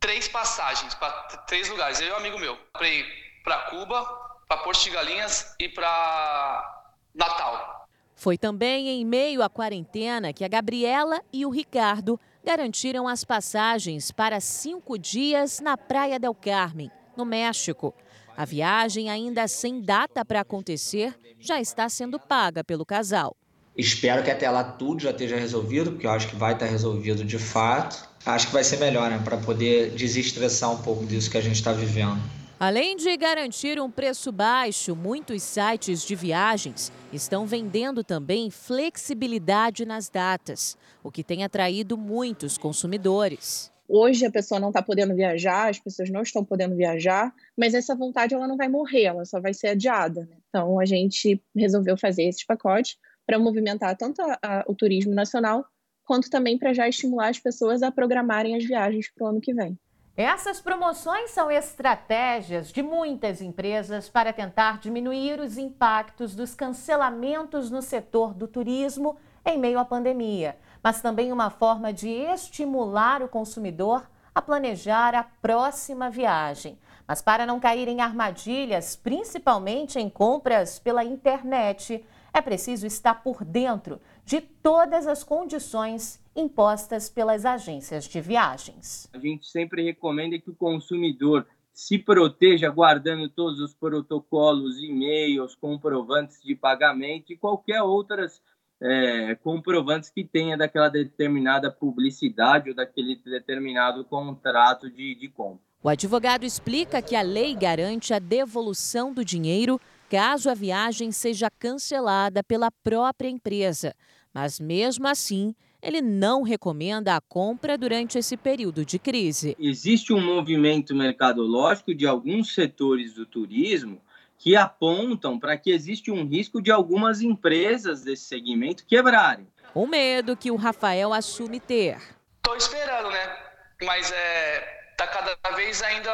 três 0.01 0.29
passagens 0.29 0.95
para 0.95 1.11
três 1.47 1.69
lugares. 1.69 2.01
Eu 2.01 2.09
e 2.09 2.13
um 2.13 2.17
amigo 2.17 2.39
meu. 2.39 2.57
Comprei 2.57 3.05
para 3.45 3.59
Cuba, 3.71 4.05
para 4.49 4.59
Porto 4.59 4.83
de 4.85 4.91
Galinhas 4.91 5.55
e 5.59 5.69
para 5.69 6.82
Natal. 7.14 7.88
Foi 8.14 8.38
também 8.38 8.88
em 8.88 9.05
meio 9.05 9.42
à 9.42 9.48
quarentena 9.48 10.33
que 10.33 10.44
a 10.44 10.48
Gabriela 10.48 11.20
e 11.33 11.44
o 11.44 11.51
Ricardo 11.51 12.18
garantiram 12.44 13.09
as 13.09 13.25
passagens 13.25 14.11
para 14.11 14.40
cinco 14.40 14.96
dias 14.98 15.61
na 15.61 15.77
Praia 15.77 16.18
del 16.18 16.35
Carmen, 16.35 16.90
no 17.16 17.25
México. 17.25 17.92
A 18.37 18.44
viagem, 18.44 19.11
ainda 19.11 19.46
sem 19.48 19.81
data 19.81 20.25
para 20.25 20.40
acontecer, 20.40 21.18
já 21.38 21.61
está 21.61 21.88
sendo 21.88 22.18
paga 22.18 22.62
pelo 22.62 22.87
casal. 22.87 23.37
Espero 23.77 24.22
que 24.22 24.31
até 24.31 24.48
lá 24.51 24.62
tudo 24.62 25.03
já 25.03 25.11
esteja 25.11 25.37
resolvido, 25.37 25.92
porque 25.92 26.07
eu 26.07 26.11
acho 26.11 26.29
que 26.29 26.37
vai 26.37 26.53
estar 26.53 26.66
resolvido 26.66 27.25
de 27.25 27.38
fato. 27.38 28.09
Acho 28.25 28.46
que 28.46 28.53
vai 28.53 28.62
ser 28.62 28.77
melhor, 28.77 29.11
né, 29.11 29.20
para 29.25 29.37
poder 29.37 29.90
desestressar 29.90 30.70
um 30.70 30.83
pouco 30.83 31.05
disso 31.05 31.31
que 31.31 31.38
a 31.38 31.40
gente 31.40 31.57
está 31.57 31.72
vivendo. 31.72 32.20
Além 32.64 32.94
de 32.94 33.16
garantir 33.16 33.81
um 33.81 33.90
preço 33.90 34.31
baixo, 34.31 34.94
muitos 34.94 35.42
sites 35.42 36.07
de 36.07 36.14
viagens 36.14 36.92
estão 37.12 37.44
vendendo 37.44 38.05
também 38.05 38.53
flexibilidade 38.53 39.85
nas 39.85 40.09
datas, 40.09 40.79
o 41.03 41.11
que 41.11 41.25
tem 41.25 41.42
atraído 41.42 41.98
muitos 41.98 42.57
consumidores. 42.57 43.72
Hoje 43.88 44.25
a 44.25 44.31
pessoa 44.31 44.61
não 44.61 44.68
está 44.68 44.81
podendo 44.81 45.12
viajar, 45.12 45.70
as 45.70 45.81
pessoas 45.81 46.09
não 46.09 46.22
estão 46.22 46.44
podendo 46.44 46.77
viajar, 46.77 47.35
mas 47.59 47.75
essa 47.75 47.96
vontade 47.96 48.33
ela 48.33 48.46
não 48.46 48.57
vai 48.57 48.68
morrer, 48.68 49.07
ela 49.07 49.25
só 49.25 49.40
vai 49.40 49.53
ser 49.53 49.70
adiada. 49.70 50.20
Né? 50.20 50.37
Então 50.48 50.79
a 50.79 50.85
gente 50.85 51.42
resolveu 51.57 51.96
fazer 51.96 52.29
esses 52.29 52.46
pacotes 52.46 52.96
para 53.27 53.40
movimentar 53.40 53.96
tanto 53.96 54.22
a, 54.22 54.38
a, 54.40 54.64
o 54.68 54.75
turismo 54.77 55.12
nacional 55.12 55.66
quanto 56.05 56.31
também 56.31 56.57
para 56.57 56.72
já 56.72 56.88
estimular 56.88 57.31
as 57.31 57.40
pessoas 57.40 57.83
a 57.83 57.90
programarem 57.90 58.55
as 58.55 58.64
viagens 58.64 59.11
para 59.12 59.25
o 59.25 59.31
ano 59.31 59.40
que 59.40 59.53
vem. 59.53 59.77
Essas 60.14 60.61
promoções 60.61 61.31
são 61.31 61.51
estratégias 61.51 62.70
de 62.70 62.83
muitas 62.83 63.40
empresas 63.40 64.11
para 64.11 64.31
tentar 64.31 64.79
diminuir 64.79 65.40
os 65.40 65.57
impactos 65.57 66.35
dos 66.35 66.55
cancelamentos 66.55 67.70
no 67.70 67.81
setor 67.81 68.35
do 68.35 68.46
turismo 68.46 69.16
em 69.42 69.59
meio 69.59 69.79
à 69.79 69.87
pandemia, 69.87 70.59
mas 70.83 71.01
também 71.01 71.33
uma 71.33 71.48
forma 71.48 71.94
de 71.94 72.11
estimular 72.11 73.22
o 73.22 73.29
consumidor 73.29 74.07
a 74.35 74.42
planejar 74.42 75.14
a 75.14 75.22
próxima 75.22 76.11
viagem. 76.11 76.79
Mas 77.09 77.22
para 77.22 77.46
não 77.46 77.59
cair 77.59 77.88
em 77.88 78.03
armadilhas, 78.03 78.94
principalmente 78.94 79.98
em 79.98 80.11
compras 80.11 80.79
pela 80.79 81.03
internet, 81.03 82.05
é 82.35 82.42
preciso 82.42 82.87
estar 82.87 83.22
por 83.22 83.42
dentro 83.42 83.98
de 84.27 84.42
todas 84.42 85.07
as 85.07 85.25
condições 85.25 86.22
impostas 86.35 87.09
pelas 87.09 87.45
agências 87.45 88.05
de 88.07 88.21
viagens. 88.21 89.09
A 89.12 89.18
gente 89.18 89.47
sempre 89.47 89.83
recomenda 89.83 90.38
que 90.38 90.51
o 90.51 90.55
consumidor 90.55 91.47
se 91.73 91.99
proteja 91.99 92.68
guardando 92.68 93.29
todos 93.29 93.61
os 93.61 93.75
protocolos, 93.75 94.79
e-mails, 94.79 95.55
comprovantes 95.55 96.40
de 96.42 96.55
pagamento 96.55 97.33
e 97.33 97.37
qualquer 97.37 97.83
outras 97.83 98.42
é, 98.81 99.35
comprovantes 99.37 100.11
que 100.11 100.25
tenha 100.25 100.57
daquela 100.57 100.88
determinada 100.88 101.71
publicidade 101.71 102.71
ou 102.71 102.77
daquele 102.77 103.16
determinado 103.16 104.05
contrato 104.05 104.90
de, 104.90 105.14
de 105.14 105.29
compra. 105.29 105.62
O 105.83 105.88
advogado 105.88 106.45
explica 106.45 107.03
que 107.03 107.16
a 107.16 107.23
lei 107.23 107.55
garante 107.55 108.12
a 108.12 108.18
devolução 108.18 109.12
do 109.12 109.25
dinheiro 109.25 109.81
caso 110.09 110.51
a 110.51 110.55
viagem 110.55 111.11
seja 111.11 111.51
cancelada 111.51 112.42
pela 112.45 112.71
própria 112.71 113.29
empresa. 113.29 113.95
Mas 114.33 114.61
mesmo 114.61 115.09
assim, 115.09 115.55
ele 115.83 116.01
não 116.01 116.42
recomenda 116.42 117.16
a 117.16 117.21
compra 117.21 117.77
durante 117.77 118.16
esse 118.16 118.37
período 118.37 118.85
de 118.85 118.99
crise. 118.99 119.57
Existe 119.59 120.12
um 120.12 120.21
movimento 120.21 120.95
mercadológico 120.95 121.95
de 121.95 122.07
alguns 122.07 122.55
setores 122.55 123.12
do 123.12 123.27
turismo 123.27 124.01
que 124.38 124.57
apontam 124.57 125.38
para 125.38 125.57
que 125.57 125.71
existe 125.71 126.11
um 126.11 126.27
risco 126.27 126.62
de 126.62 126.71
algumas 126.71 127.21
empresas 127.21 128.03
desse 128.03 128.25
segmento 128.25 128.87
quebrarem. 128.87 129.47
O 129.75 129.87
medo 129.87 130.37
que 130.37 130.51
o 130.51 130.57
Rafael 130.57 131.12
assume 131.12 131.59
ter. 131.59 131.99
Estou 132.37 132.57
esperando, 132.57 133.11
né? 133.11 133.37
Mas 133.83 134.12
é 134.12 134.83
tá 134.97 135.07
cada 135.07 135.57
vez 135.57 135.83
ainda 135.83 136.12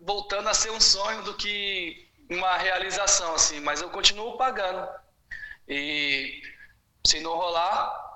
voltando 0.00 0.48
a 0.48 0.54
ser 0.54 0.70
um 0.70 0.80
sonho 0.80 1.22
do 1.22 1.34
que 1.34 2.08
uma 2.30 2.56
realização 2.56 3.34
assim, 3.34 3.60
mas 3.60 3.80
eu 3.80 3.88
continuo 3.88 4.36
pagando. 4.36 4.86
E 5.66 6.42
se 7.06 7.20
não 7.20 7.34
rolar, 7.34 8.07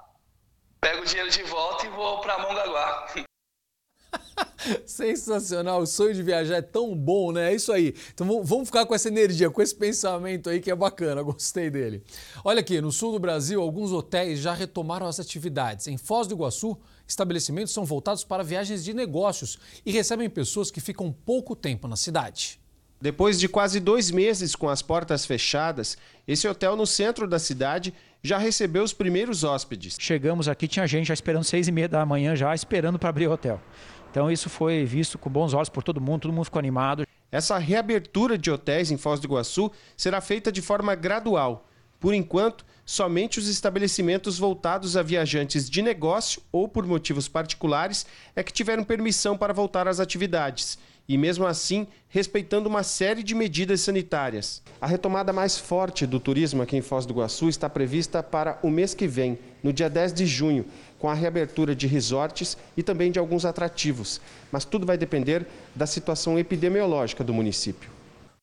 pego 0.82 1.02
o 1.02 1.06
dinheiro 1.06 1.30
de 1.30 1.44
volta 1.44 1.86
e 1.86 1.90
vou 1.90 2.20
para 2.20 2.38
Mongaguá. 2.38 3.06
Sensacional, 4.84 5.80
o 5.80 5.86
sonho 5.86 6.12
de 6.12 6.22
viajar 6.24 6.56
é 6.56 6.62
tão 6.62 6.96
bom, 6.96 7.30
né? 7.30 7.52
É 7.52 7.54
isso 7.54 7.72
aí. 7.72 7.94
Então 8.12 8.26
vamos 8.42 8.66
ficar 8.66 8.84
com 8.84 8.94
essa 8.94 9.06
energia, 9.06 9.48
com 9.48 9.62
esse 9.62 9.74
pensamento 9.74 10.50
aí 10.50 10.60
que 10.60 10.70
é 10.70 10.74
bacana, 10.74 11.22
gostei 11.22 11.70
dele. 11.70 12.02
Olha 12.44 12.60
aqui, 12.60 12.80
no 12.80 12.90
sul 12.90 13.12
do 13.12 13.20
Brasil, 13.20 13.62
alguns 13.62 13.92
hotéis 13.92 14.40
já 14.40 14.52
retomaram 14.52 15.06
as 15.06 15.20
atividades. 15.20 15.86
Em 15.86 15.96
Foz 15.96 16.26
do 16.26 16.34
Iguaçu, 16.34 16.76
estabelecimentos 17.06 17.72
são 17.72 17.84
voltados 17.84 18.24
para 18.24 18.42
viagens 18.42 18.82
de 18.84 18.92
negócios 18.92 19.58
e 19.86 19.92
recebem 19.92 20.28
pessoas 20.28 20.70
que 20.70 20.80
ficam 20.80 21.12
pouco 21.12 21.54
tempo 21.54 21.86
na 21.86 21.96
cidade. 21.96 22.61
Depois 23.02 23.40
de 23.40 23.48
quase 23.48 23.80
dois 23.80 24.12
meses 24.12 24.54
com 24.54 24.68
as 24.68 24.80
portas 24.80 25.26
fechadas, 25.26 25.98
esse 26.24 26.46
hotel 26.46 26.76
no 26.76 26.86
centro 26.86 27.26
da 27.26 27.36
cidade 27.36 27.92
já 28.22 28.38
recebeu 28.38 28.84
os 28.84 28.92
primeiros 28.92 29.42
hóspedes. 29.42 29.96
Chegamos 29.98 30.46
aqui, 30.46 30.68
tinha 30.68 30.86
gente 30.86 31.08
já 31.08 31.14
esperando 31.14 31.42
seis 31.42 31.66
e 31.66 31.72
meia 31.72 31.88
da 31.88 32.06
manhã, 32.06 32.36
já 32.36 32.54
esperando 32.54 33.00
para 33.00 33.08
abrir 33.08 33.26
o 33.26 33.32
hotel. 33.32 33.60
Então 34.08 34.30
isso 34.30 34.48
foi 34.48 34.84
visto 34.84 35.18
com 35.18 35.28
bons 35.28 35.52
olhos 35.52 35.68
por 35.68 35.82
todo 35.82 36.00
mundo, 36.00 36.20
todo 36.20 36.32
mundo 36.32 36.44
ficou 36.44 36.60
animado. 36.60 37.04
Essa 37.32 37.58
reabertura 37.58 38.38
de 38.38 38.52
hotéis 38.52 38.92
em 38.92 38.96
Foz 38.96 39.18
do 39.18 39.26
Iguaçu 39.26 39.72
será 39.96 40.20
feita 40.20 40.52
de 40.52 40.62
forma 40.62 40.94
gradual. 40.94 41.68
Por 41.98 42.14
enquanto, 42.14 42.64
somente 42.86 43.40
os 43.40 43.48
estabelecimentos 43.48 44.38
voltados 44.38 44.96
a 44.96 45.02
viajantes 45.02 45.68
de 45.68 45.82
negócio 45.82 46.40
ou 46.52 46.68
por 46.68 46.86
motivos 46.86 47.26
particulares 47.26 48.06
é 48.36 48.44
que 48.44 48.52
tiveram 48.52 48.84
permissão 48.84 49.36
para 49.36 49.52
voltar 49.52 49.88
às 49.88 49.98
atividades 49.98 50.78
e, 51.08 51.18
mesmo 51.18 51.46
assim, 51.46 51.86
respeitando 52.08 52.68
uma 52.68 52.82
série 52.82 53.22
de 53.22 53.34
medidas 53.34 53.80
sanitárias. 53.80 54.62
A 54.80 54.86
retomada 54.86 55.32
mais 55.32 55.58
forte 55.58 56.06
do 56.06 56.20
turismo 56.20 56.62
aqui 56.62 56.76
em 56.76 56.82
Foz 56.82 57.06
do 57.06 57.12
Iguaçu 57.12 57.48
está 57.48 57.68
prevista 57.68 58.22
para 58.22 58.58
o 58.62 58.70
mês 58.70 58.94
que 58.94 59.06
vem, 59.06 59.38
no 59.62 59.72
dia 59.72 59.90
10 59.90 60.12
de 60.12 60.26
junho, 60.26 60.64
com 60.98 61.08
a 61.08 61.14
reabertura 61.14 61.74
de 61.74 61.86
resorts 61.86 62.56
e 62.76 62.82
também 62.82 63.10
de 63.10 63.18
alguns 63.18 63.44
atrativos. 63.44 64.20
Mas 64.50 64.64
tudo 64.64 64.86
vai 64.86 64.96
depender 64.96 65.46
da 65.74 65.86
situação 65.86 66.38
epidemiológica 66.38 67.24
do 67.24 67.34
município. 67.34 67.90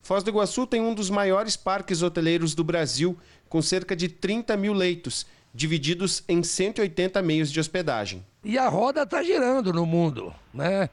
Foz 0.02 0.22
do 0.22 0.30
Iguaçu 0.30 0.66
tem 0.66 0.80
um 0.80 0.94
dos 0.94 1.10
maiores 1.10 1.56
parques 1.56 2.02
hoteleiros 2.02 2.54
do 2.54 2.64
Brasil, 2.64 3.16
com 3.48 3.60
cerca 3.60 3.94
de 3.94 4.08
30 4.08 4.56
mil 4.56 4.72
leitos, 4.72 5.26
divididos 5.54 6.22
em 6.28 6.42
180 6.42 7.20
meios 7.22 7.50
de 7.50 7.60
hospedagem. 7.60 8.24
E 8.42 8.56
a 8.56 8.68
roda 8.68 9.02
está 9.02 9.22
girando 9.22 9.72
no 9.72 9.84
mundo, 9.84 10.32
né? 10.52 10.88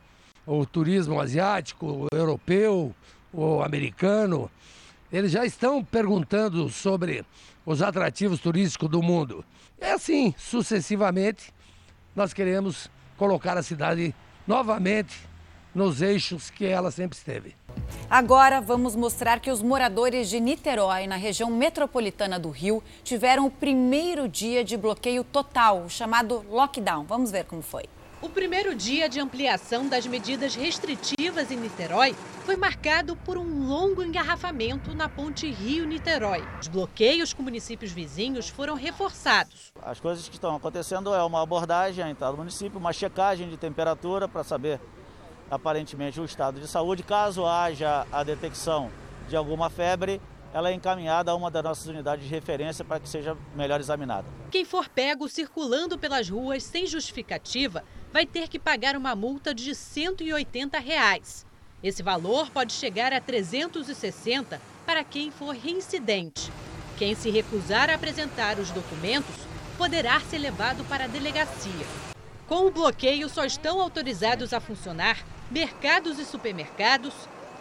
O 0.48 0.66
turismo 0.66 1.20
asiático, 1.20 2.08
europeu, 2.12 2.96
o 3.34 3.62
americano, 3.62 4.50
eles 5.12 5.32
já 5.32 5.46
estão 5.46 5.84
perguntando 5.84 6.70
sobre 6.70 7.26
os 7.66 7.82
atrativos 7.82 8.40
turísticos 8.40 8.90
do 8.90 9.04
mundo. 9.04 9.44
É 9.80 9.92
assim, 9.92 10.34
sucessivamente, 10.38 11.54
nós 12.16 12.34
queremos 12.34 12.90
colocar 13.18 13.58
a 13.58 13.64
cidade 13.64 14.16
novamente 14.48 15.18
nos 15.76 16.02
eixos 16.02 16.50
que 16.50 16.66
ela 16.66 16.90
sempre 16.92 17.18
esteve. 17.18 17.56
Agora 18.10 18.62
vamos 18.62 18.96
mostrar 18.96 19.40
que 19.40 19.52
os 19.52 19.62
moradores 19.62 20.30
de 20.30 20.40
Niterói, 20.40 21.06
na 21.08 21.18
região 21.18 21.52
metropolitana 21.52 22.40
do 22.40 22.50
Rio, 22.50 22.82
tiveram 23.04 23.46
o 23.46 23.52
primeiro 23.52 24.28
dia 24.30 24.64
de 24.64 24.78
bloqueio 24.78 25.24
total, 25.24 25.90
chamado 25.90 26.44
lockdown. 26.50 27.04
Vamos 27.04 27.32
ver 27.32 27.44
como 27.44 27.62
foi. 27.62 27.84
O 28.20 28.30
primeiro 28.30 28.74
dia 28.74 29.08
de 29.08 29.20
ampliação 29.20 29.88
das 29.88 30.08
medidas 30.08 30.56
restritivas 30.56 31.52
em 31.52 31.56
Niterói 31.56 32.16
foi 32.46 32.56
marcado 32.56 33.16
por 33.16 33.38
um 33.38 33.68
longo 33.68 34.02
engarrafamento 34.02 34.96
na 34.96 35.08
ponte 35.08 35.52
Rio-Niterói. 35.52 36.44
Os 36.60 36.68
bloqueios 36.68 37.32
com 37.32 37.44
municípios 37.44 37.92
vizinhos 37.92 38.50
foram 38.50 38.74
reforçados. 38.74 39.72
As 39.84 40.00
coisas 40.00 40.28
que 40.28 40.34
estão 40.34 40.56
acontecendo 40.56 41.14
é 41.14 41.22
uma 41.22 41.44
abordagem 41.44 42.04
à 42.04 42.10
entrada 42.10 42.34
do 42.34 42.40
município, 42.40 42.80
uma 42.80 42.92
checagem 42.92 43.50
de 43.50 43.58
temperatura 43.58 44.28
para 44.28 44.44
saber 44.44 44.82
aparentemente 45.52 46.20
o 46.20 46.26
estado 46.26 46.60
de 46.60 46.68
saúde. 46.68 47.04
Caso 47.04 47.46
haja 47.46 48.08
a 48.12 48.24
detecção 48.24 48.90
de 49.30 49.36
alguma 49.36 49.70
febre, 49.70 50.20
ela 50.54 50.72
é 50.72 50.74
encaminhada 50.74 51.30
a 51.30 51.36
uma 51.36 51.52
das 51.52 51.64
nossas 51.64 51.86
unidades 51.86 52.26
de 52.26 52.32
referência 52.32 52.84
para 52.84 53.00
que 53.00 53.08
seja 53.08 53.38
melhor 53.56 53.80
examinada. 53.80 54.26
Quem 54.50 54.66
for 54.66 54.90
pego 54.90 55.30
circulando 55.30 56.00
pelas 56.00 56.28
ruas 56.30 56.64
sem 56.64 56.88
justificativa 56.88 57.84
vai 58.12 58.26
ter 58.26 58.48
que 58.48 58.60
pagar 58.60 58.96
uma 58.96 59.16
multa 59.16 59.54
de 59.54 59.74
180 59.74 60.80
reais. 60.80 61.46
Esse 61.84 62.02
valor 62.02 62.50
pode 62.50 62.74
chegar 62.74 63.14
a 63.14 63.22
360 63.22 64.60
para 64.86 65.04
quem 65.04 65.30
for 65.32 65.56
reincidente. 65.56 66.52
Quem 66.98 67.14
se 67.14 67.30
recusar 67.30 67.90
a 67.90 67.96
apresentar 67.96 68.58
os 68.58 68.72
documentos 68.72 69.36
poderá 69.78 70.20
ser 70.22 70.40
levado 70.40 70.84
para 70.86 71.04
a 71.04 71.08
delegacia. 71.08 71.86
Com 72.48 72.66
o 72.66 72.72
bloqueio, 72.72 73.30
só 73.30 73.46
estão 73.46 73.80
autorizados 73.80 74.54
a 74.54 74.60
funcionar 74.60 75.24
mercados 75.52 76.18
e 76.18 76.26
supermercados, 76.26 77.14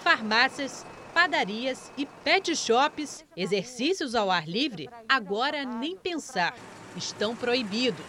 farmácias, 0.03 0.87
padarias 1.13 1.91
e 1.99 2.07
pet 2.07 2.55
shops. 2.57 3.25
Exercícios 3.37 4.15
ao 4.15 4.31
ar 4.31 4.49
livre, 4.49 4.89
agora 5.09 5.65
nem 5.65 5.97
pensar. 5.97 6.55
Estão 6.97 7.37
proibidos. 7.37 8.07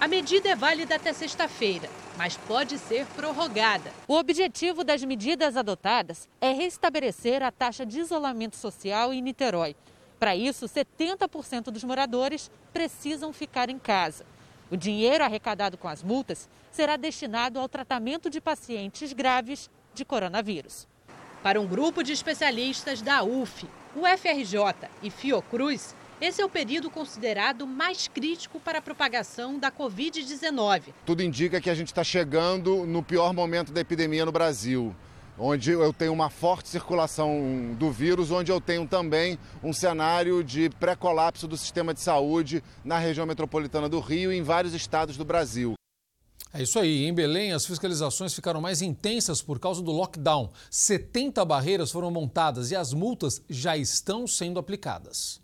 A 0.00 0.06
medida 0.06 0.48
é 0.48 0.54
válida 0.54 0.94
até 0.94 1.12
sexta-feira, 1.12 1.90
mas 2.16 2.36
pode 2.36 2.78
ser 2.78 3.04
prorrogada. 3.16 3.92
O 4.06 4.14
objetivo 4.14 4.84
das 4.84 5.02
medidas 5.02 5.56
adotadas 5.56 6.28
é 6.40 6.52
restabelecer 6.52 7.42
a 7.42 7.50
taxa 7.50 7.84
de 7.84 7.98
isolamento 7.98 8.54
social 8.54 9.12
em 9.12 9.20
Niterói. 9.20 9.74
Para 10.16 10.36
isso, 10.36 10.66
70% 10.66 11.64
dos 11.64 11.82
moradores 11.82 12.48
precisam 12.72 13.32
ficar 13.32 13.68
em 13.68 13.78
casa. 13.78 14.24
O 14.70 14.76
dinheiro 14.76 15.24
arrecadado 15.24 15.76
com 15.76 15.88
as 15.88 16.00
multas 16.00 16.48
será 16.70 16.96
destinado 16.96 17.58
ao 17.58 17.68
tratamento 17.68 18.30
de 18.30 18.40
pacientes 18.40 19.12
graves 19.12 19.68
de 19.94 20.04
coronavírus. 20.04 20.86
Para 21.42 21.60
um 21.60 21.66
grupo 21.66 22.04
de 22.04 22.12
especialistas 22.12 23.02
da 23.02 23.24
UF, 23.24 23.66
o 23.96 24.06
FRJ 24.06 24.88
e 25.02 25.10
Fiocruz, 25.10 25.94
esse 26.20 26.42
é 26.42 26.44
o 26.44 26.48
período 26.48 26.90
considerado 26.90 27.66
mais 27.66 28.08
crítico 28.08 28.58
para 28.58 28.78
a 28.78 28.82
propagação 28.82 29.58
da 29.58 29.70
Covid-19. 29.70 30.92
Tudo 31.06 31.22
indica 31.22 31.60
que 31.60 31.70
a 31.70 31.74
gente 31.74 31.88
está 31.88 32.02
chegando 32.02 32.84
no 32.84 33.02
pior 33.02 33.32
momento 33.32 33.72
da 33.72 33.80
epidemia 33.80 34.26
no 34.26 34.32
Brasil, 34.32 34.94
onde 35.38 35.70
eu 35.70 35.92
tenho 35.92 36.12
uma 36.12 36.28
forte 36.28 36.68
circulação 36.68 37.74
do 37.78 37.90
vírus, 37.92 38.30
onde 38.30 38.50
eu 38.50 38.60
tenho 38.60 38.86
também 38.86 39.38
um 39.62 39.72
cenário 39.72 40.42
de 40.42 40.68
pré-colapso 40.70 41.46
do 41.46 41.56
sistema 41.56 41.94
de 41.94 42.00
saúde 42.00 42.62
na 42.84 42.98
região 42.98 43.26
metropolitana 43.26 43.88
do 43.88 44.00
Rio 44.00 44.32
e 44.32 44.36
em 44.36 44.42
vários 44.42 44.74
estados 44.74 45.16
do 45.16 45.24
Brasil. 45.24 45.74
É 46.52 46.62
isso 46.62 46.78
aí. 46.78 47.04
Em 47.04 47.12
Belém, 47.12 47.52
as 47.52 47.66
fiscalizações 47.66 48.34
ficaram 48.34 48.60
mais 48.60 48.80
intensas 48.80 49.42
por 49.42 49.60
causa 49.60 49.82
do 49.82 49.92
lockdown. 49.92 50.50
70 50.70 51.44
barreiras 51.44 51.92
foram 51.92 52.10
montadas 52.10 52.70
e 52.70 52.76
as 52.76 52.92
multas 52.92 53.42
já 53.48 53.76
estão 53.76 54.26
sendo 54.26 54.58
aplicadas. 54.58 55.40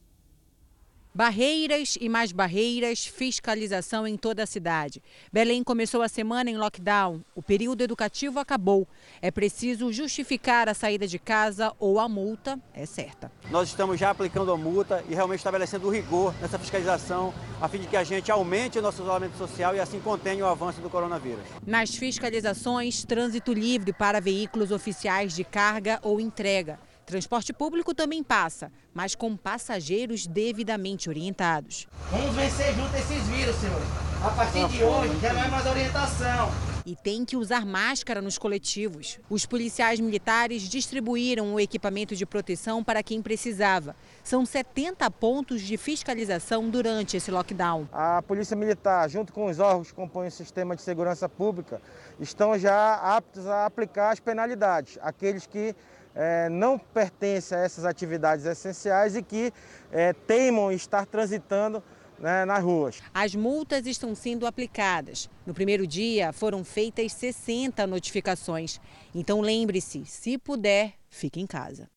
Barreiras 1.16 1.96
e 2.00 2.08
mais 2.08 2.32
barreiras, 2.32 3.06
fiscalização 3.06 4.04
em 4.04 4.16
toda 4.16 4.42
a 4.42 4.46
cidade. 4.46 5.00
Belém 5.32 5.62
começou 5.62 6.02
a 6.02 6.08
semana 6.08 6.50
em 6.50 6.56
lockdown. 6.56 7.20
O 7.36 7.40
período 7.40 7.82
educativo 7.82 8.40
acabou. 8.40 8.84
É 9.22 9.30
preciso 9.30 9.92
justificar 9.92 10.68
a 10.68 10.74
saída 10.74 11.06
de 11.06 11.20
casa 11.20 11.72
ou 11.78 12.00
a 12.00 12.08
multa 12.08 12.58
é 12.74 12.84
certa. 12.84 13.30
Nós 13.48 13.68
estamos 13.68 14.00
já 14.00 14.10
aplicando 14.10 14.50
a 14.50 14.56
multa 14.56 15.04
e 15.08 15.14
realmente 15.14 15.38
estabelecendo 15.38 15.88
rigor 15.88 16.34
nessa 16.40 16.58
fiscalização, 16.58 17.32
a 17.60 17.68
fim 17.68 17.78
de 17.78 17.86
que 17.86 17.96
a 17.96 18.02
gente 18.02 18.32
aumente 18.32 18.80
o 18.80 18.82
nosso 18.82 19.00
isolamento 19.00 19.38
social 19.38 19.76
e 19.76 19.78
assim 19.78 20.00
contenha 20.00 20.44
o 20.44 20.48
avanço 20.48 20.80
do 20.80 20.90
coronavírus. 20.90 21.44
Nas 21.64 21.94
fiscalizações, 21.94 23.04
trânsito 23.04 23.52
livre 23.52 23.92
para 23.92 24.20
veículos 24.20 24.72
oficiais 24.72 25.32
de 25.32 25.44
carga 25.44 26.00
ou 26.02 26.20
entrega. 26.20 26.76
Transporte 27.06 27.52
público 27.52 27.94
também 27.94 28.22
passa, 28.22 28.72
mas 28.94 29.14
com 29.14 29.36
passageiros 29.36 30.26
devidamente 30.26 31.08
orientados. 31.08 31.86
Vamos 32.10 32.34
vencer 32.34 32.74
junto 32.74 32.96
esses 32.96 33.22
vírus, 33.28 33.54
senhores. 33.56 33.88
A 34.22 34.30
partir 34.30 34.66
de 34.68 34.82
hoje 34.82 35.20
já 35.20 35.34
não 35.34 35.42
é 35.42 35.48
mais 35.48 35.66
orientação. 35.66 36.50
E 36.86 36.96
tem 36.96 37.24
que 37.24 37.36
usar 37.36 37.66
máscara 37.66 38.22
nos 38.22 38.38
coletivos. 38.38 39.18
Os 39.28 39.44
policiais 39.44 40.00
militares 40.00 40.62
distribuíram 40.62 41.54
o 41.54 41.60
equipamento 41.60 42.16
de 42.16 42.24
proteção 42.24 42.82
para 42.82 43.02
quem 43.02 43.20
precisava. 43.20 43.94
São 44.24 44.46
70 44.46 45.10
pontos 45.10 45.60
de 45.60 45.76
fiscalização 45.76 46.70
durante 46.70 47.14
esse 47.14 47.30
lockdown. 47.30 47.86
A 47.92 48.22
Polícia 48.22 48.56
Militar, 48.56 49.06
junto 49.10 49.34
com 49.34 49.44
os 49.44 49.58
órgãos 49.58 49.88
que 49.88 49.94
compõem 49.94 50.28
o 50.28 50.30
sistema 50.30 50.74
de 50.74 50.80
segurança 50.80 51.28
pública, 51.28 51.78
estão 52.18 52.58
já 52.58 52.94
aptos 52.94 53.46
a 53.46 53.66
aplicar 53.66 54.12
as 54.12 54.20
penalidades. 54.20 54.98
Aqueles 55.02 55.46
que 55.46 55.76
é, 56.14 56.48
não 56.48 56.78
pertencem 56.78 57.58
a 57.58 57.60
essas 57.60 57.84
atividades 57.84 58.46
essenciais 58.46 59.14
e 59.14 59.22
que 59.22 59.52
é, 59.92 60.14
teimam 60.14 60.72
estar 60.72 61.04
transitando 61.04 61.82
né, 62.18 62.46
nas 62.46 62.64
ruas. 62.64 63.02
As 63.12 63.34
multas 63.34 63.84
estão 63.84 64.14
sendo 64.14 64.46
aplicadas. 64.46 65.28
No 65.44 65.52
primeiro 65.52 65.86
dia 65.86 66.32
foram 66.32 66.64
feitas 66.64 67.12
60 67.12 67.86
notificações. 67.86 68.80
Então 69.14 69.42
lembre-se, 69.42 70.06
se 70.06 70.38
puder, 70.38 70.94
fique 71.10 71.38
em 71.42 71.46
casa. 71.46 71.93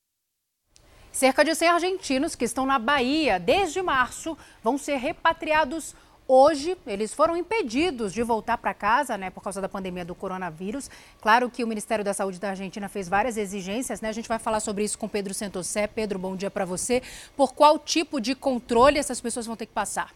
Cerca 1.18 1.44
de 1.44 1.56
100 1.56 1.70
argentinos 1.70 2.36
que 2.36 2.46
estão 2.46 2.64
na 2.64 2.78
Bahia 2.78 3.40
desde 3.40 3.82
março 3.82 4.38
vão 4.64 4.78
ser 4.78 4.98
repatriados 4.98 5.96
Hoje, 6.30 6.78
eles 6.86 7.14
foram 7.14 7.38
impedidos 7.38 8.12
de 8.12 8.22
voltar 8.22 8.58
para 8.58 8.74
casa, 8.74 9.18
né, 9.18 9.30
por 9.30 9.42
causa 9.42 9.62
da 9.62 9.70
pandemia 9.70 10.04
do 10.04 10.14
coronavírus. 10.14 10.92
Claro 11.22 11.50
que 11.50 11.64
o 11.64 11.68
Ministério 11.68 12.04
da 12.04 12.14
Saúde 12.14 12.38
da 12.38 12.50
Argentina 12.50 12.90
fez 12.90 13.08
várias 13.08 13.38
exigências, 13.38 14.02
né? 14.02 14.10
A 14.10 14.12
gente 14.12 14.28
vai 14.28 14.38
falar 14.38 14.60
sobre 14.60 14.84
isso 14.84 14.98
com 14.98 15.08
Pedro 15.08 15.34
Santosé. 15.34 15.88
Pedro, 15.88 16.20
bom 16.20 16.36
dia 16.36 16.52
para 16.52 16.66
você. 16.66 17.02
Por 17.38 17.54
qual 17.54 17.80
tipo 17.80 18.20
de 18.20 18.36
controle 18.36 19.00
essas 19.00 19.22
pessoas 19.22 19.46
vão 19.46 19.56
ter 19.56 19.68
que 19.68 19.74
passar? 19.74 20.14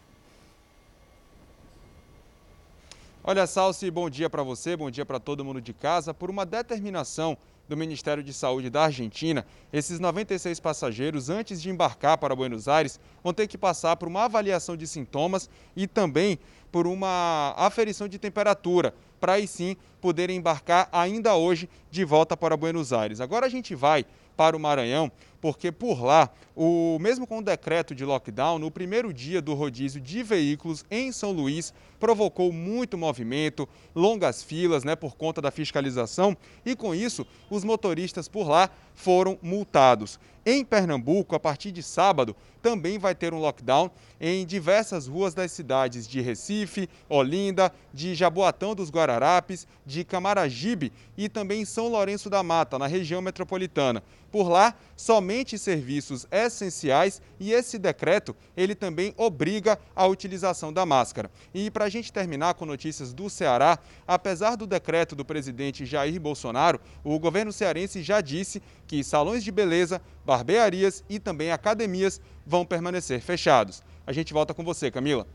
Olha, 3.24 3.48
Salsi, 3.48 3.90
bom 3.90 4.10
dia 4.10 4.30
para 4.30 4.44
você, 4.44 4.76
bom 4.76 4.92
dia 4.92 5.06
para 5.06 5.18
todo 5.18 5.46
mundo 5.46 5.62
de 5.62 5.72
casa. 5.72 6.14
Por 6.14 6.30
uma 6.30 6.46
determinação 6.46 7.38
do 7.72 7.78
Ministério 7.78 8.22
de 8.22 8.34
Saúde 8.34 8.70
da 8.70 8.84
Argentina, 8.84 9.46
esses 9.72 9.98
96 9.98 10.60
passageiros, 10.60 11.30
antes 11.30 11.62
de 11.62 11.70
embarcar 11.70 12.18
para 12.18 12.36
Buenos 12.36 12.68
Aires, 12.68 13.00
vão 13.24 13.34
ter 13.34 13.48
que 13.48 13.58
passar 13.58 13.96
por 13.96 14.10
uma 14.10 14.26
avaliação 14.26 14.76
de 14.76 14.86
sintomas 14.86 15.50
e 15.74 15.88
também 15.88 16.38
por 16.72 16.88
uma 16.88 17.54
aferição 17.58 18.08
de 18.08 18.18
temperatura, 18.18 18.94
para 19.20 19.34
aí 19.34 19.48
sim 19.48 19.76
poderem 20.00 20.38
embarcar 20.38 20.90
ainda 20.92 21.36
hoje 21.36 21.70
de 21.92 22.04
volta 22.04 22.36
para 22.36 22.58
Buenos 22.58 22.92
Aires. 22.92 23.22
Agora 23.22 23.46
a 23.46 23.50
gente 23.50 23.76
vai 23.76 24.06
para 24.36 24.56
o 24.56 24.60
Maranhão, 24.60 25.12
porque 25.40 25.72
por 25.72 26.02
lá, 26.04 26.30
o 26.56 26.98
mesmo 27.00 27.28
com 27.28 27.40
o 27.40 27.44
decreto 27.44 27.94
de 27.94 28.06
lockdown, 28.06 28.58
no 28.58 28.72
primeiro 28.72 29.14
dia 29.14 29.42
do 29.42 29.54
rodízio 29.54 30.02
de 30.02 30.24
veículos 30.24 30.84
em 30.90 31.12
São 31.12 31.32
Luís, 31.32 31.74
provocou 32.00 32.52
muito 32.52 32.98
movimento, 32.98 33.70
longas 33.94 34.42
filas, 34.42 34.84
né, 34.84 34.96
por 34.96 35.16
conta 35.16 35.42
da 35.42 35.52
fiscalização, 35.52 36.36
e 36.66 36.76
com 36.76 36.96
isso, 36.96 37.28
os 37.50 37.64
motoristas 37.64 38.28
por 38.28 38.48
lá 38.48 38.70
foram 39.02 39.38
multados. 39.42 40.20
Em 40.46 40.64
Pernambuco, 40.64 41.36
a 41.36 41.40
partir 41.40 41.72
de 41.72 41.82
sábado, 41.82 42.36
também 42.62 43.00
vai 43.00 43.16
ter 43.16 43.34
um 43.34 43.40
lockdown 43.40 43.90
em 44.20 44.46
diversas 44.46 45.08
ruas 45.08 45.34
das 45.34 45.52
cidades 45.52 46.08
de 46.08 46.22
Recife, 46.22 46.88
Olinda, 47.10 47.72
de 47.92 48.14
Jaboatão 48.14 48.76
dos 48.76 48.92
Guararapes, 48.92 49.68
de 49.86 50.04
Camaragibe 50.04 50.92
e 51.18 51.28
também 51.28 51.66
São 51.66 51.88
Lourenço 51.88 52.30
da 52.30 52.44
Mata, 52.44 52.78
na 52.78 52.86
região 52.86 53.22
metropolitana. 53.22 54.04
Por 54.32 54.48
lá, 54.48 54.74
somente 54.96 55.58
serviços 55.58 56.26
essenciais 56.32 57.22
e 57.39 57.52
esse 57.52 57.78
decreto, 57.78 58.36
ele 58.56 58.74
também 58.74 59.13
obriga 59.17 59.78
a 59.94 60.08
utilização 60.08 60.72
da 60.72 60.86
máscara. 60.86 61.30
E 61.54 61.70
para 61.70 61.86
a 61.86 61.89
gente 61.89 62.13
terminar 62.13 62.54
com 62.54 62.65
notícias 62.65 63.12
do 63.12 63.30
Ceará, 63.30 63.78
apesar 64.08 64.56
do 64.56 64.65
decreto 64.65 65.15
do 65.15 65.26
presidente 65.26 65.86
Jair 65.86 66.20
Bolsonaro, 66.20 66.80
o 67.04 67.20
governo 67.20 67.52
cearense 67.52 68.02
já 68.02 68.22
disse 68.22 68.62
que 68.88 69.04
salões 69.04 69.44
de 69.44 69.52
beleza, 69.52 70.02
barbearias 70.26 71.04
e 71.10 71.20
também 71.20 71.52
academias 71.52 72.22
vão 72.46 72.65
permanecer 72.65 73.22
fechados. 73.22 73.84
A 74.08 74.13
gente 74.13 74.34
volta 74.34 74.54
com 74.54 74.63
você, 74.63 74.89
Camila. 74.89 75.28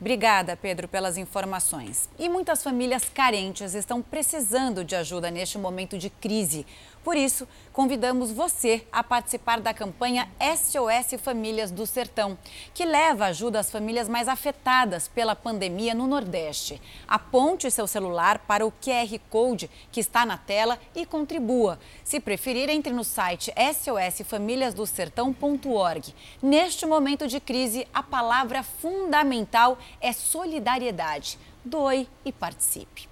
Obrigada, 0.00 0.56
Pedro, 0.56 0.86
pelas 0.86 1.16
informações. 1.16 2.08
E 2.16 2.28
muitas 2.28 2.62
famílias 2.62 3.10
carentes 3.12 3.74
estão 3.74 4.00
precisando 4.00 4.84
de 4.84 4.94
ajuda 4.94 5.28
neste 5.28 5.58
momento 5.58 5.98
de 5.98 6.08
crise. 6.08 6.64
Por 7.02 7.16
isso, 7.16 7.48
convidamos 7.72 8.30
você 8.30 8.86
a 8.92 9.02
participar 9.02 9.60
da 9.60 9.74
campanha 9.74 10.28
SOS 10.38 11.20
Famílias 11.20 11.70
do 11.70 11.86
Sertão, 11.86 12.36
que 12.74 12.84
leva 12.84 13.24
ajuda 13.26 13.58
às 13.58 13.70
famílias 13.70 14.06
mais 14.08 14.28
afetadas 14.28 15.08
pela 15.08 15.34
pandemia 15.34 15.94
no 15.94 16.06
Nordeste. 16.06 16.78
Aponte 17.08 17.70
seu 17.70 17.86
celular 17.86 18.40
para 18.40 18.66
o 18.66 18.72
QR 18.72 19.18
Code 19.30 19.70
que 19.90 20.00
está 20.00 20.26
na 20.26 20.36
tela 20.36 20.78
e 20.94 21.06
contribua. 21.06 21.78
Se 22.04 22.20
preferir, 22.20 22.68
entre 22.68 22.92
no 22.92 23.02
site 23.02 23.50
sosfamiliasdosertão.org. 23.56 26.14
Neste 26.42 26.84
momento 26.84 27.26
de 27.26 27.40
crise, 27.40 27.88
a 27.94 28.02
palavra 28.02 28.62
fundamental 28.62 29.78
é 30.00 30.12
solidariedade. 30.12 31.38
Doe 31.64 32.08
e 32.24 32.32
participe. 32.32 33.08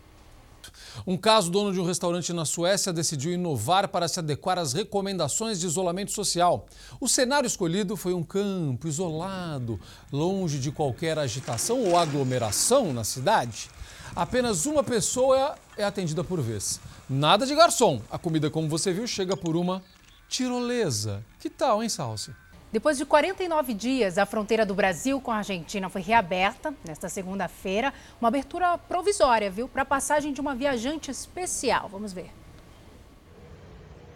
Um 1.07 1.17
caso, 1.17 1.51
dono 1.51 1.73
de 1.73 1.81
um 1.81 1.85
restaurante 1.85 2.33
na 2.33 2.45
Suécia 2.45 2.93
decidiu 2.93 3.33
inovar 3.33 3.89
para 3.89 4.09
se 4.09 4.19
adequar 4.19 4.59
às 4.59 4.73
recomendações 4.73 5.61
de 5.61 5.67
isolamento 5.67 6.13
social. 6.13 6.67
O 7.01 7.09
cenário 7.09 7.47
escolhido 7.47 7.97
foi 7.97 8.15
um 8.15 8.23
campo 8.23 8.89
isolado, 8.89 9.79
longe 10.13 10.59
de 10.59 10.71
qualquer 10.71 11.19
agitação 11.19 11.83
ou 11.85 11.97
aglomeração 11.97 12.93
na 12.93 13.05
cidade. 13.05 13.71
Apenas 14.15 14.67
uma 14.67 14.83
pessoa 14.83 15.57
é 15.77 15.85
atendida 15.85 16.25
por 16.25 16.41
vez. 16.41 16.81
Nada 17.09 17.47
de 17.47 17.55
garçom. 17.55 18.01
A 18.11 18.19
comida, 18.19 18.51
como 18.51 18.69
você 18.69 18.93
viu, 18.93 19.07
chega 19.07 19.37
por 19.37 19.57
uma 19.57 19.83
tirolesa. 20.29 21.23
Que 21.39 21.51
tal, 21.51 21.83
hein, 21.83 21.89
Salsi? 21.89 22.33
Depois 22.77 22.99
de 22.99 23.07
49 23.07 23.73
dias, 23.73 24.19
a 24.19 24.27
fronteira 24.27 24.67
do 24.67 24.75
Brasil 24.75 25.19
com 25.19 25.31
a 25.31 25.39
Argentina 25.39 25.89
foi 25.89 26.03
reaberta 26.03 26.75
nesta 26.85 27.09
segunda-feira. 27.09 27.91
Uma 28.21 28.29
abertura 28.29 28.77
provisória, 28.77 29.51
viu? 29.51 29.67
Para 29.67 29.81
a 29.81 29.87
passagem 29.87 30.31
de 30.31 30.43
uma 30.43 30.55
viajante 30.55 31.11
especial. 31.11 31.89
Vamos 31.89 32.13
ver. 32.13 32.31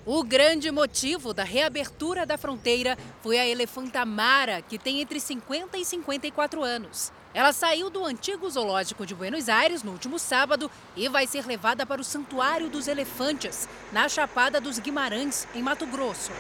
O 0.05 0.23
grande 0.23 0.71
motivo 0.71 1.33
da 1.33 1.43
reabertura 1.43 2.27
da 2.27 2.37
fronteira 2.37 2.99
foi 3.23 3.39
a 3.39 3.47
elefanta 3.47 4.05
Mara, 4.05 4.61
que 4.61 4.79
tem 4.79 5.01
entre 5.01 5.19
50 5.19 5.79
e 5.79 5.85
54 5.87 6.63
anos. 6.63 7.11
Ela 7.33 7.55
saiu 7.55 7.89
do 7.89 8.05
antigo 8.05 8.51
zoológico 8.51 9.07
de 9.07 9.15
Buenos 9.15 9.49
Aires 9.49 9.83
no 9.83 9.93
último 9.93 10.19
sábado 10.19 10.71
e 10.95 11.09
vai 11.09 11.27
ser 11.27 11.47
levada 11.47 11.87
para 11.87 12.03
o 12.03 12.05
Santuário 12.05 12.69
dos 12.69 12.89
Elefantes, 12.89 13.67
na 13.91 14.07
Chapada 14.07 14.61
dos 14.61 14.79
Guimarães, 14.79 15.49
em 15.55 15.63
Mato 15.63 15.87
Grosso. 15.87 16.31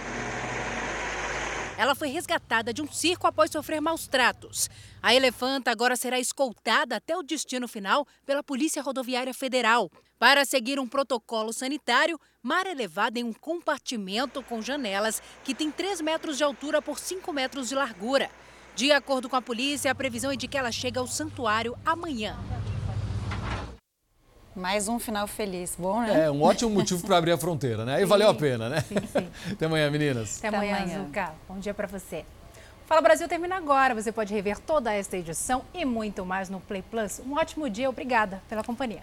Ela 1.81 1.95
foi 1.95 2.09
resgatada 2.09 2.75
de 2.75 2.83
um 2.83 2.93
circo 2.93 3.27
após 3.27 3.51
sofrer 3.51 3.81
maus 3.81 4.07
tratos. 4.07 4.69
A 5.03 5.15
elefanta 5.15 5.71
agora 5.71 5.97
será 5.97 6.21
escoltada 6.21 6.97
até 6.97 7.17
o 7.17 7.23
destino 7.23 7.67
final 7.67 8.07
pela 8.27 8.43
Polícia 8.43 8.83
Rodoviária 8.83 9.33
Federal. 9.33 9.91
Para 10.19 10.45
seguir 10.45 10.79
um 10.79 10.87
protocolo 10.87 11.55
sanitário, 11.55 12.21
Mara 12.43 12.69
é 12.71 12.75
levada 12.75 13.19
em 13.19 13.25
um 13.25 13.33
compartimento 13.33 14.43
com 14.43 14.61
janelas 14.61 15.23
que 15.43 15.55
tem 15.55 15.71
3 15.71 16.03
metros 16.03 16.37
de 16.37 16.45
altura 16.45 16.83
por 16.83 16.99
5 16.99 17.33
metros 17.33 17.71
de 17.71 17.75
largura. 17.75 18.31
De 18.77 18.93
acordo 18.93 19.27
com 19.27 19.37
a 19.37 19.41
polícia, 19.41 19.91
a 19.91 19.95
previsão 19.95 20.31
é 20.31 20.37
de 20.37 20.47
que 20.47 20.59
ela 20.59 20.71
chegue 20.71 20.99
ao 20.99 21.07
santuário 21.07 21.75
amanhã. 21.83 22.37
Mais 24.55 24.89
um 24.89 24.99
final 24.99 25.27
feliz, 25.29 25.77
bom, 25.79 26.01
né? 26.01 26.25
É, 26.25 26.31
um 26.31 26.43
ótimo 26.43 26.71
motivo 26.71 27.07
para 27.07 27.17
abrir 27.17 27.33
a 27.33 27.39
fronteira, 27.39 27.85
né? 27.85 27.95
Aí 27.97 28.03
sim, 28.03 28.09
valeu 28.09 28.29
a 28.29 28.35
pena, 28.35 28.69
né? 28.69 28.81
Sim, 28.81 28.97
sim. 29.07 29.29
Até 29.53 29.67
amanhã, 29.67 29.89
meninas. 29.91 30.39
Até 30.39 30.49
amanhã, 30.49 30.75
Até 30.75 30.83
amanhã. 30.85 31.05
Zuca. 31.05 31.33
Bom 31.49 31.59
dia 31.59 31.73
para 31.73 31.87
você. 31.87 32.25
Fala 32.87 33.01
Brasil 33.01 33.29
termina 33.29 33.57
agora. 33.57 33.95
Você 33.95 34.11
pode 34.11 34.35
rever 34.35 34.59
toda 34.59 34.93
esta 34.93 35.17
edição 35.17 35.63
e 35.73 35.85
muito 35.85 36.27
mais 36.27 36.51
no 36.51 36.59
Play 36.59 36.83
Plus. 36.83 37.21
Um 37.25 37.35
ótimo 37.35 37.71
dia, 37.71 37.89
obrigada 37.89 38.43
pela 38.49 38.65
companhia. 38.65 39.01